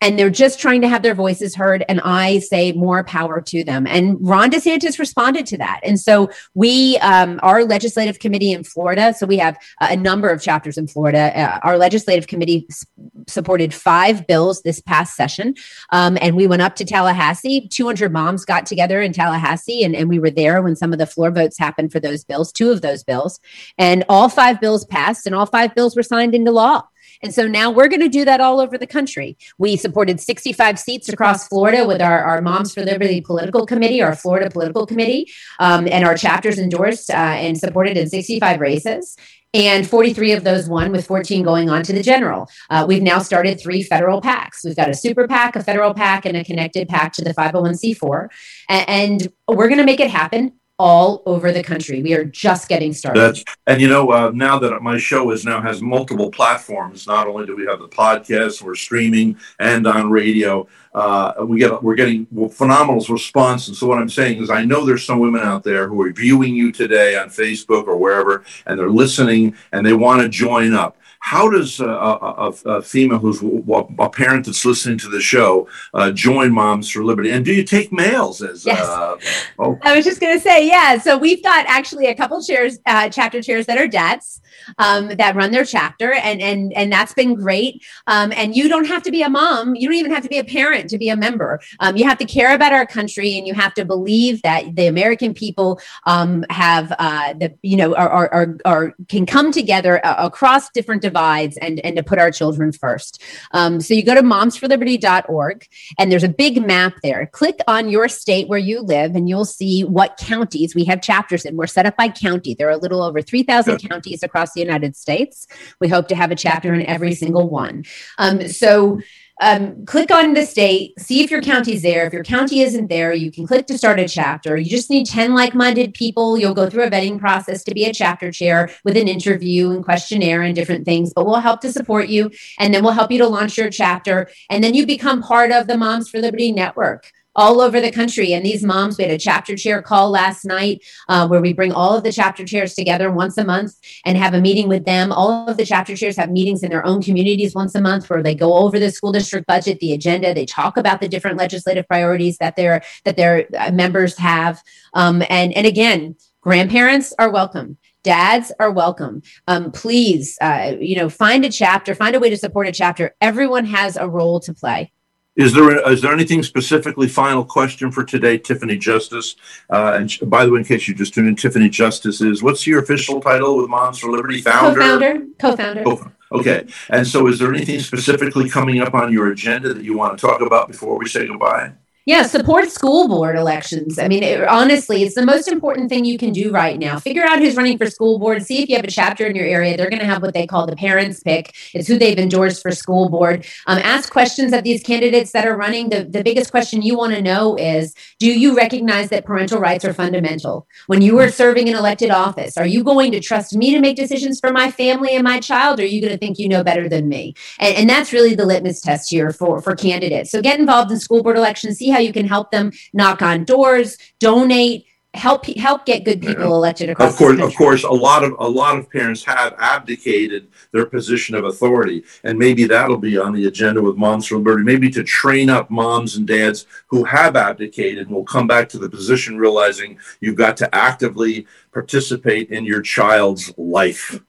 and 0.00 0.18
they're 0.18 0.30
just 0.30 0.60
trying 0.60 0.80
to 0.82 0.88
have 0.88 1.02
their 1.02 1.14
voices 1.14 1.54
heard. 1.54 1.84
And 1.88 2.00
I 2.02 2.38
say 2.38 2.72
more 2.72 3.02
power 3.04 3.40
to 3.40 3.64
them. 3.64 3.86
And 3.86 4.16
Ron 4.20 4.50
DeSantis 4.50 4.98
responded 4.98 5.46
to 5.46 5.58
that. 5.58 5.80
And 5.82 5.98
so 5.98 6.30
we, 6.54 6.98
um, 6.98 7.40
our 7.42 7.64
legislative 7.64 8.18
committee 8.18 8.52
in 8.52 8.64
Florida, 8.64 9.12
so 9.14 9.26
we 9.26 9.38
have 9.38 9.58
a 9.80 9.96
number 9.96 10.28
of 10.28 10.40
chapters 10.40 10.78
in 10.78 10.86
Florida. 10.86 11.36
Uh, 11.38 11.60
our 11.62 11.78
legislative 11.78 12.26
committee 12.26 12.66
s- 12.70 12.86
supported 13.26 13.74
five 13.74 14.26
bills 14.26 14.62
this 14.62 14.80
past 14.80 15.16
session. 15.16 15.54
Um, 15.90 16.16
and 16.20 16.36
we 16.36 16.46
went 16.46 16.62
up 16.62 16.76
to 16.76 16.84
Tallahassee. 16.84 17.68
200 17.68 18.12
moms 18.12 18.44
got 18.44 18.66
together 18.66 19.00
in 19.00 19.12
Tallahassee, 19.12 19.82
and, 19.82 19.94
and 19.94 20.08
we 20.08 20.18
were 20.18 20.30
there 20.30 20.62
when 20.62 20.76
some 20.76 20.92
of 20.92 20.98
the 20.98 21.06
floor 21.06 21.30
votes 21.30 21.58
happened 21.58 21.92
for 21.92 22.00
those 22.00 22.24
bills, 22.24 22.52
two 22.52 22.70
of 22.70 22.82
those 22.82 23.02
bills. 23.02 23.40
And 23.76 24.04
all 24.08 24.28
five 24.28 24.60
bills 24.60 24.84
passed, 24.84 25.26
and 25.26 25.34
all 25.34 25.46
five 25.46 25.74
bills 25.74 25.96
were 25.96 26.02
signed 26.02 26.34
into 26.34 26.50
law. 26.50 26.84
And 27.22 27.34
so 27.34 27.46
now 27.46 27.70
we're 27.70 27.88
going 27.88 28.00
to 28.00 28.08
do 28.08 28.24
that 28.24 28.40
all 28.40 28.60
over 28.60 28.78
the 28.78 28.86
country. 28.86 29.36
We 29.58 29.76
supported 29.76 30.20
65 30.20 30.78
seats 30.78 31.08
across 31.08 31.48
Florida 31.48 31.86
with 31.86 32.00
our, 32.00 32.22
our 32.22 32.40
Moms 32.40 32.74
for 32.74 32.82
Liberty 32.82 33.20
political 33.20 33.66
committee, 33.66 34.02
our 34.02 34.14
Florida 34.14 34.50
political 34.50 34.86
committee, 34.86 35.30
um, 35.58 35.88
and 35.88 36.04
our 36.04 36.16
chapters 36.16 36.58
endorsed 36.58 37.10
uh, 37.10 37.14
and 37.14 37.58
supported 37.58 37.96
in 37.96 38.08
65 38.08 38.60
races. 38.60 39.16
And 39.54 39.88
43 39.88 40.32
of 40.32 40.44
those 40.44 40.68
won 40.68 40.92
with 40.92 41.06
14 41.06 41.42
going 41.42 41.70
on 41.70 41.82
to 41.84 41.94
the 41.94 42.02
general. 42.02 42.50
Uh, 42.68 42.84
we've 42.86 43.02
now 43.02 43.18
started 43.18 43.58
three 43.58 43.82
federal 43.82 44.20
pacs 44.20 44.62
we've 44.62 44.76
got 44.76 44.90
a 44.90 44.94
super 44.94 45.26
pac 45.26 45.56
a 45.56 45.62
federal 45.62 45.94
pac 45.94 46.26
and 46.26 46.36
a 46.36 46.44
connected 46.44 46.86
pac 46.86 47.14
to 47.14 47.24
the 47.24 47.32
501c4 47.32 48.28
and, 48.68 48.88
and 48.88 49.32
we're 49.48 49.68
going 49.68 49.78
to 49.78 49.84
make 49.84 50.00
it 50.00 50.10
happen 50.10 50.52
all 50.78 51.22
over 51.26 51.50
the 51.50 51.62
country. 51.62 52.02
We 52.02 52.14
are 52.14 52.24
just 52.24 52.68
getting 52.68 52.92
started. 52.92 53.20
That's, 53.20 53.44
and 53.66 53.80
you 53.80 53.88
know, 53.88 54.10
uh, 54.12 54.30
now 54.32 54.58
that 54.60 54.80
my 54.80 54.96
show 54.96 55.30
is 55.32 55.44
now 55.44 55.60
has 55.60 55.82
multiple 55.82 56.30
platforms, 56.30 57.06
not 57.06 57.26
only 57.26 57.46
do 57.46 57.56
we 57.56 57.66
have 57.66 57.80
the 57.80 57.88
podcast, 57.88 58.62
we're 58.62 58.76
streaming 58.76 59.36
and 59.58 59.86
on 59.86 60.10
radio. 60.10 60.68
Uh, 60.94 61.44
we 61.44 61.58
get 61.58 61.82
we're 61.82 61.94
getting 61.94 62.26
phenomenal 62.50 63.04
response. 63.08 63.68
And 63.68 63.76
so 63.76 63.86
what 63.86 63.98
I'm 63.98 64.08
saying 64.08 64.42
is, 64.42 64.50
I 64.50 64.64
know 64.64 64.84
there's 64.84 65.04
some 65.04 65.18
women 65.18 65.42
out 65.42 65.64
there 65.64 65.88
who 65.88 66.00
are 66.02 66.12
viewing 66.12 66.54
you 66.54 66.72
today 66.72 67.16
on 67.16 67.28
Facebook 67.28 67.86
or 67.86 67.96
wherever, 67.96 68.44
and 68.66 68.78
they're 68.78 68.90
listening 68.90 69.54
and 69.72 69.84
they 69.84 69.92
want 69.92 70.22
to 70.22 70.28
join 70.28 70.74
up 70.74 70.96
how 71.20 71.50
does 71.50 71.80
a, 71.80 71.88
a, 71.88 72.52
a, 72.66 72.82
female 72.82 73.18
who's 73.18 73.42
a 73.42 74.08
parent 74.08 74.46
that's 74.46 74.64
listening 74.64 74.98
to 74.98 75.08
the 75.08 75.20
show 75.20 75.68
uh, 75.94 76.10
join 76.10 76.52
Moms 76.52 76.90
for 76.90 77.04
Liberty? 77.04 77.30
And 77.30 77.44
do 77.44 77.52
you 77.52 77.64
take 77.64 77.92
males 77.92 78.40
as? 78.40 78.64
Yes. 78.64 78.80
Uh, 78.80 79.16
oh. 79.58 79.78
I 79.82 79.96
was 79.96 80.04
just 80.04 80.20
going 80.20 80.36
to 80.36 80.40
say, 80.40 80.66
yeah. 80.66 80.98
So 80.98 81.18
we've 81.18 81.42
got 81.42 81.66
actually 81.66 82.06
a 82.06 82.14
couple 82.14 82.42
chairs, 82.42 82.78
uh, 82.86 83.08
chapter 83.08 83.42
chairs 83.42 83.66
that 83.66 83.78
are 83.78 83.88
dads 83.88 84.40
um, 84.78 85.08
that 85.08 85.34
run 85.34 85.50
their 85.50 85.64
chapter, 85.64 86.12
and 86.12 86.40
and 86.40 86.72
and 86.74 86.92
that's 86.92 87.14
been 87.14 87.34
great. 87.34 87.82
Um, 88.06 88.32
and 88.36 88.54
you 88.54 88.68
don't 88.68 88.86
have 88.86 89.02
to 89.04 89.10
be 89.10 89.22
a 89.22 89.28
mom. 89.28 89.74
You 89.74 89.88
don't 89.88 89.96
even 89.96 90.12
have 90.12 90.22
to 90.22 90.28
be 90.28 90.38
a 90.38 90.44
parent 90.44 90.90
to 90.90 90.98
be 90.98 91.08
a 91.08 91.16
member. 91.16 91.60
Um, 91.80 91.96
you 91.96 92.04
have 92.04 92.18
to 92.18 92.24
care 92.24 92.54
about 92.54 92.72
our 92.72 92.86
country, 92.86 93.36
and 93.38 93.46
you 93.46 93.54
have 93.54 93.74
to 93.74 93.84
believe 93.84 94.42
that 94.42 94.76
the 94.76 94.86
American 94.86 95.34
people 95.34 95.80
um, 96.06 96.44
have 96.50 96.92
uh, 96.98 97.34
the 97.34 97.54
you 97.62 97.76
know 97.76 97.94
are, 97.94 98.08
are, 98.08 98.34
are, 98.34 98.56
are 98.64 98.94
can 99.08 99.26
come 99.26 99.52
together 99.52 100.04
uh, 100.04 100.16
across 100.18 100.70
different 100.70 101.02
divides 101.02 101.56
and 101.58 101.80
and 101.80 101.96
to 101.96 102.02
put 102.02 102.18
our 102.18 102.30
children 102.30 102.72
first. 102.72 103.22
Um, 103.52 103.80
so 103.80 103.94
you 103.94 104.04
go 104.04 104.14
to 104.14 104.22
momsforliberty.org, 104.22 105.66
and 105.98 106.12
there's 106.12 106.24
a 106.24 106.28
big 106.28 106.64
map 106.66 106.94
there. 107.02 107.26
Click 107.26 107.58
on 107.66 107.88
your 107.88 108.08
state 108.08 108.48
where 108.48 108.58
you 108.58 108.80
live, 108.80 109.14
and 109.14 109.28
you'll 109.28 109.44
see 109.44 109.82
what 109.82 110.16
counties 110.16 110.74
we 110.74 110.84
have 110.84 111.02
chapters 111.02 111.44
in. 111.44 111.56
We're 111.56 111.66
set 111.66 111.86
up 111.86 111.96
by 111.96 112.08
county. 112.08 112.54
There 112.54 112.68
are 112.68 112.72
a 112.72 112.78
little 112.78 113.02
over 113.02 113.22
three 113.22 113.42
thousand 113.42 113.78
counties 113.78 114.22
across 114.22 114.52
the 114.52 114.57
United 114.58 114.96
States. 114.96 115.46
We 115.80 115.88
hope 115.88 116.08
to 116.08 116.14
have 116.14 116.30
a 116.30 116.36
chapter 116.36 116.74
in 116.74 116.84
every 116.86 117.14
single 117.14 117.48
one. 117.48 117.84
Um, 118.18 118.48
so 118.48 119.00
um, 119.40 119.84
click 119.86 120.10
on 120.10 120.34
the 120.34 120.44
state, 120.44 120.98
see 120.98 121.22
if 121.22 121.30
your 121.30 121.42
county's 121.42 121.82
there. 121.82 122.06
If 122.06 122.12
your 122.12 122.24
county 122.24 122.60
isn't 122.60 122.88
there, 122.88 123.12
you 123.12 123.30
can 123.30 123.46
click 123.46 123.66
to 123.66 123.78
start 123.78 124.00
a 124.00 124.08
chapter. 124.08 124.56
You 124.56 124.68
just 124.68 124.90
need 124.90 125.06
10 125.06 125.34
like 125.34 125.54
minded 125.54 125.94
people. 125.94 126.36
You'll 126.36 126.54
go 126.54 126.68
through 126.68 126.84
a 126.84 126.90
vetting 126.90 127.20
process 127.20 127.62
to 127.64 127.74
be 127.74 127.84
a 127.84 127.92
chapter 127.92 128.32
chair 128.32 128.70
with 128.84 128.96
an 128.96 129.06
interview 129.06 129.70
and 129.70 129.84
questionnaire 129.84 130.42
and 130.42 130.54
different 130.54 130.84
things, 130.84 131.12
but 131.14 131.24
we'll 131.24 131.36
help 131.36 131.60
to 131.60 131.72
support 131.72 132.08
you. 132.08 132.30
And 132.58 132.74
then 132.74 132.82
we'll 132.82 132.92
help 132.92 133.12
you 133.12 133.18
to 133.18 133.28
launch 133.28 133.56
your 133.56 133.70
chapter. 133.70 134.28
And 134.50 134.62
then 134.64 134.74
you 134.74 134.86
become 134.86 135.22
part 135.22 135.52
of 135.52 135.68
the 135.68 135.76
Moms 135.76 136.08
for 136.10 136.18
Liberty 136.18 136.50
network 136.50 137.12
all 137.38 137.60
over 137.60 137.80
the 137.80 137.92
country. 137.92 138.32
And 138.32 138.44
these 138.44 138.64
moms, 138.64 138.98
we 138.98 139.04
had 139.04 139.12
a 139.12 139.18
chapter 139.18 139.56
chair 139.56 139.80
call 139.80 140.10
last 140.10 140.44
night 140.44 140.84
uh, 141.08 141.28
where 141.28 141.40
we 141.40 141.52
bring 141.52 141.70
all 141.70 141.96
of 141.96 142.02
the 142.02 142.10
chapter 142.10 142.44
chairs 142.44 142.74
together 142.74 143.12
once 143.12 143.38
a 143.38 143.44
month 143.44 143.76
and 144.04 144.18
have 144.18 144.34
a 144.34 144.40
meeting 144.40 144.66
with 144.68 144.84
them. 144.84 145.12
All 145.12 145.48
of 145.48 145.56
the 145.56 145.64
chapter 145.64 145.94
chairs 145.94 146.16
have 146.16 146.32
meetings 146.32 146.64
in 146.64 146.70
their 146.70 146.84
own 146.84 147.00
communities 147.00 147.54
once 147.54 147.76
a 147.76 147.80
month 147.80 148.10
where 148.10 148.24
they 148.24 148.34
go 148.34 148.54
over 148.54 148.80
the 148.80 148.90
school 148.90 149.12
district 149.12 149.46
budget, 149.46 149.78
the 149.78 149.92
agenda. 149.92 150.34
They 150.34 150.46
talk 150.46 150.76
about 150.76 151.00
the 151.00 151.08
different 151.08 151.38
legislative 151.38 151.86
priorities 151.86 152.38
that 152.38 152.56
their 152.56 152.82
that 153.04 153.16
their 153.16 153.46
uh, 153.56 153.70
members 153.70 154.18
have. 154.18 154.60
Um, 154.94 155.22
and 155.30 155.52
and 155.52 155.64
again, 155.64 156.16
grandparents 156.40 157.14
are 157.20 157.30
welcome 157.30 157.78
dads 158.04 158.52
are 158.60 158.70
welcome 158.70 159.20
um, 159.48 159.72
please 159.72 160.38
uh, 160.40 160.76
you 160.80 160.94
know 160.94 161.08
find 161.08 161.44
a 161.44 161.50
chapter 161.50 161.96
find 161.96 162.14
a 162.14 162.20
way 162.20 162.30
to 162.30 162.36
support 162.36 162.68
a 162.68 162.72
chapter 162.72 163.14
everyone 163.20 163.64
has 163.64 163.96
a 163.96 164.08
role 164.08 164.38
to 164.38 164.54
play 164.54 164.92
is 165.38 165.54
there 165.54 165.88
is 165.88 166.02
there 166.02 166.12
anything 166.12 166.42
specifically 166.42 167.08
final 167.08 167.44
question 167.44 167.92
for 167.92 168.04
today, 168.04 168.36
Tiffany 168.38 168.76
Justice? 168.76 169.36
Uh, 169.70 169.92
and 169.94 170.12
by 170.28 170.44
the 170.44 170.50
way, 170.50 170.58
in 170.58 170.64
case 170.64 170.88
you 170.88 170.94
just 170.94 171.14
tuned 171.14 171.28
in, 171.28 171.36
Tiffany 171.36 171.68
Justice 171.68 172.20
is 172.20 172.42
what's 172.42 172.66
your 172.66 172.82
official 172.82 173.20
title 173.20 173.56
with 173.56 173.70
Moms 173.70 174.00
for 174.00 174.10
Liberty? 174.10 174.40
Founder. 174.42 174.80
Co-founder. 174.80 175.26
Co-founder. 175.38 175.84
Co-founder. 175.84 176.14
Okay. 176.32 176.66
And 176.90 177.06
so, 177.06 177.28
is 177.28 177.38
there 177.38 177.54
anything 177.54 177.78
specifically 177.80 178.50
coming 178.50 178.80
up 178.80 178.94
on 178.94 179.12
your 179.12 179.30
agenda 179.30 179.72
that 179.72 179.84
you 179.84 179.96
want 179.96 180.18
to 180.18 180.26
talk 180.26 180.40
about 180.40 180.68
before 180.68 180.98
we 180.98 181.08
say 181.08 181.26
goodbye? 181.26 181.72
Yeah, 182.08 182.22
support 182.22 182.70
school 182.70 183.06
board 183.06 183.36
elections. 183.36 183.98
I 183.98 184.08
mean, 184.08 184.22
it, 184.22 184.42
honestly, 184.48 185.02
it's 185.02 185.14
the 185.14 185.26
most 185.26 185.46
important 185.46 185.90
thing 185.90 186.06
you 186.06 186.16
can 186.16 186.32
do 186.32 186.50
right 186.50 186.78
now. 186.78 186.98
Figure 186.98 187.22
out 187.22 187.38
who's 187.38 187.54
running 187.54 187.76
for 187.76 187.90
school 187.90 188.18
board. 188.18 188.42
See 188.46 188.62
if 188.62 188.70
you 188.70 188.76
have 188.76 188.84
a 188.86 188.90
chapter 188.90 189.26
in 189.26 189.36
your 189.36 189.44
area. 189.44 189.76
They're 189.76 189.90
going 189.90 190.00
to 190.00 190.06
have 190.06 190.22
what 190.22 190.32
they 190.32 190.46
call 190.46 190.66
the 190.66 190.74
parents 190.74 191.22
pick. 191.22 191.54
It's 191.74 191.86
who 191.86 191.98
they've 191.98 192.18
endorsed 192.18 192.62
for 192.62 192.70
school 192.70 193.10
board. 193.10 193.44
Um, 193.66 193.76
ask 193.84 194.10
questions 194.10 194.54
of 194.54 194.64
these 194.64 194.82
candidates 194.82 195.32
that 195.32 195.46
are 195.46 195.54
running. 195.54 195.90
The, 195.90 196.04
the 196.04 196.22
biggest 196.22 196.50
question 196.50 196.80
you 196.80 196.96
want 196.96 197.12
to 197.12 197.20
know 197.20 197.56
is 197.56 197.92
Do 198.18 198.26
you 198.26 198.56
recognize 198.56 199.10
that 199.10 199.26
parental 199.26 199.60
rights 199.60 199.84
are 199.84 199.92
fundamental? 199.92 200.66
When 200.86 201.02
you 201.02 201.18
are 201.18 201.30
serving 201.30 201.68
an 201.68 201.76
elected 201.76 202.10
office, 202.10 202.56
are 202.56 202.66
you 202.66 202.84
going 202.84 203.12
to 203.12 203.20
trust 203.20 203.54
me 203.54 203.70
to 203.74 203.80
make 203.80 203.96
decisions 203.96 204.40
for 204.40 204.50
my 204.50 204.70
family 204.70 205.14
and 205.14 205.24
my 205.24 205.40
child? 205.40 205.78
Or 205.78 205.82
are 205.82 205.86
you 205.86 206.00
going 206.00 206.14
to 206.14 206.18
think 206.18 206.38
you 206.38 206.48
know 206.48 206.64
better 206.64 206.88
than 206.88 207.06
me? 207.06 207.34
And, 207.58 207.76
and 207.76 207.90
that's 207.90 208.14
really 208.14 208.34
the 208.34 208.46
litmus 208.46 208.80
test 208.80 209.10
here 209.10 209.30
for, 209.30 209.60
for 209.60 209.76
candidates. 209.76 210.30
So 210.30 210.40
get 210.40 210.58
involved 210.58 210.90
in 210.90 210.98
school 210.98 211.22
board 211.22 211.36
elections. 211.36 211.76
See 211.76 211.90
how 211.90 211.97
how 211.98 212.02
you 212.02 212.12
can 212.12 212.28
help 212.28 212.52
them 212.52 212.70
knock 212.92 213.22
on 213.22 213.44
doors, 213.44 213.98
donate, 214.20 214.86
help 215.14 215.46
help 215.46 215.84
get 215.84 216.04
good 216.04 216.20
people 216.20 216.54
elected 216.54 216.88
across. 216.88 217.12
Of 217.12 217.18
course, 217.18 217.40
of 217.40 217.56
course, 217.56 217.82
a 217.82 217.90
lot 217.90 218.22
of 218.22 218.34
a 218.38 218.48
lot 218.48 218.78
of 218.78 218.88
parents 218.88 219.24
have 219.24 219.56
abdicated 219.58 220.46
their 220.72 220.86
position 220.86 221.34
of 221.34 221.44
authority, 221.44 222.04
and 222.22 222.38
maybe 222.38 222.64
that'll 222.66 222.98
be 222.98 223.18
on 223.18 223.32
the 223.32 223.46
agenda 223.46 223.82
with 223.82 223.96
Moms 223.96 224.28
for 224.28 224.36
Liberty. 224.36 224.62
Maybe 224.62 224.90
to 224.90 225.02
train 225.02 225.50
up 225.50 225.70
moms 225.70 226.14
and 226.14 226.26
dads 226.26 226.66
who 226.86 227.02
have 227.02 227.34
abdicated 227.34 228.06
and 228.06 228.14
will 228.14 228.24
come 228.24 228.46
back 228.46 228.68
to 228.68 228.78
the 228.78 228.88
position 228.88 229.38
realizing 229.38 229.98
you've 230.20 230.36
got 230.36 230.56
to 230.58 230.72
actively 230.72 231.48
participate 231.72 232.50
in 232.50 232.64
your 232.64 232.80
child's 232.82 233.52
life. 233.58 234.20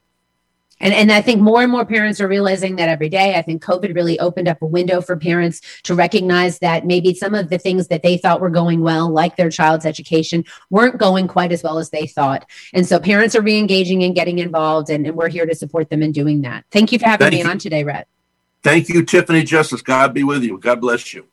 And, 0.79 0.93
and 0.93 1.11
I 1.11 1.21
think 1.21 1.41
more 1.41 1.61
and 1.61 1.71
more 1.71 1.85
parents 1.85 2.21
are 2.21 2.27
realizing 2.27 2.75
that 2.77 2.89
every 2.89 3.09
day. 3.09 3.35
I 3.35 3.41
think 3.41 3.63
COVID 3.63 3.95
really 3.95 4.19
opened 4.19 4.47
up 4.47 4.61
a 4.61 4.65
window 4.65 5.01
for 5.01 5.17
parents 5.17 5.61
to 5.83 5.95
recognize 5.95 6.59
that 6.59 6.85
maybe 6.85 7.13
some 7.13 7.35
of 7.35 7.49
the 7.49 7.57
things 7.57 7.87
that 7.87 8.03
they 8.03 8.17
thought 8.17 8.41
were 8.41 8.49
going 8.49 8.81
well, 8.81 9.09
like 9.09 9.35
their 9.35 9.49
child's 9.49 9.85
education, 9.85 10.43
weren't 10.69 10.97
going 10.97 11.27
quite 11.27 11.51
as 11.51 11.63
well 11.63 11.77
as 11.77 11.89
they 11.89 12.07
thought. 12.07 12.45
And 12.73 12.85
so 12.85 12.99
parents 12.99 13.35
are 13.35 13.41
re-engaging 13.41 14.03
and 14.03 14.15
getting 14.15 14.39
involved, 14.39 14.89
and, 14.89 15.05
and 15.05 15.15
we're 15.15 15.29
here 15.29 15.45
to 15.45 15.55
support 15.55 15.89
them 15.89 16.03
in 16.03 16.11
doing 16.11 16.41
that. 16.41 16.65
Thank 16.71 16.91
you 16.91 16.99
for 16.99 17.05
having 17.05 17.25
Thank 17.25 17.33
me 17.33 17.43
you. 17.43 17.49
on 17.49 17.57
today, 17.57 17.83
Rhett. 17.83 18.07
Thank 18.61 18.89
you, 18.89 19.05
Tiffany 19.05 19.43
Justice. 19.43 19.81
God 19.81 20.13
be 20.13 20.23
with 20.23 20.43
you. 20.43 20.57
God 20.57 20.81
bless 20.81 21.13
you. 21.13 21.29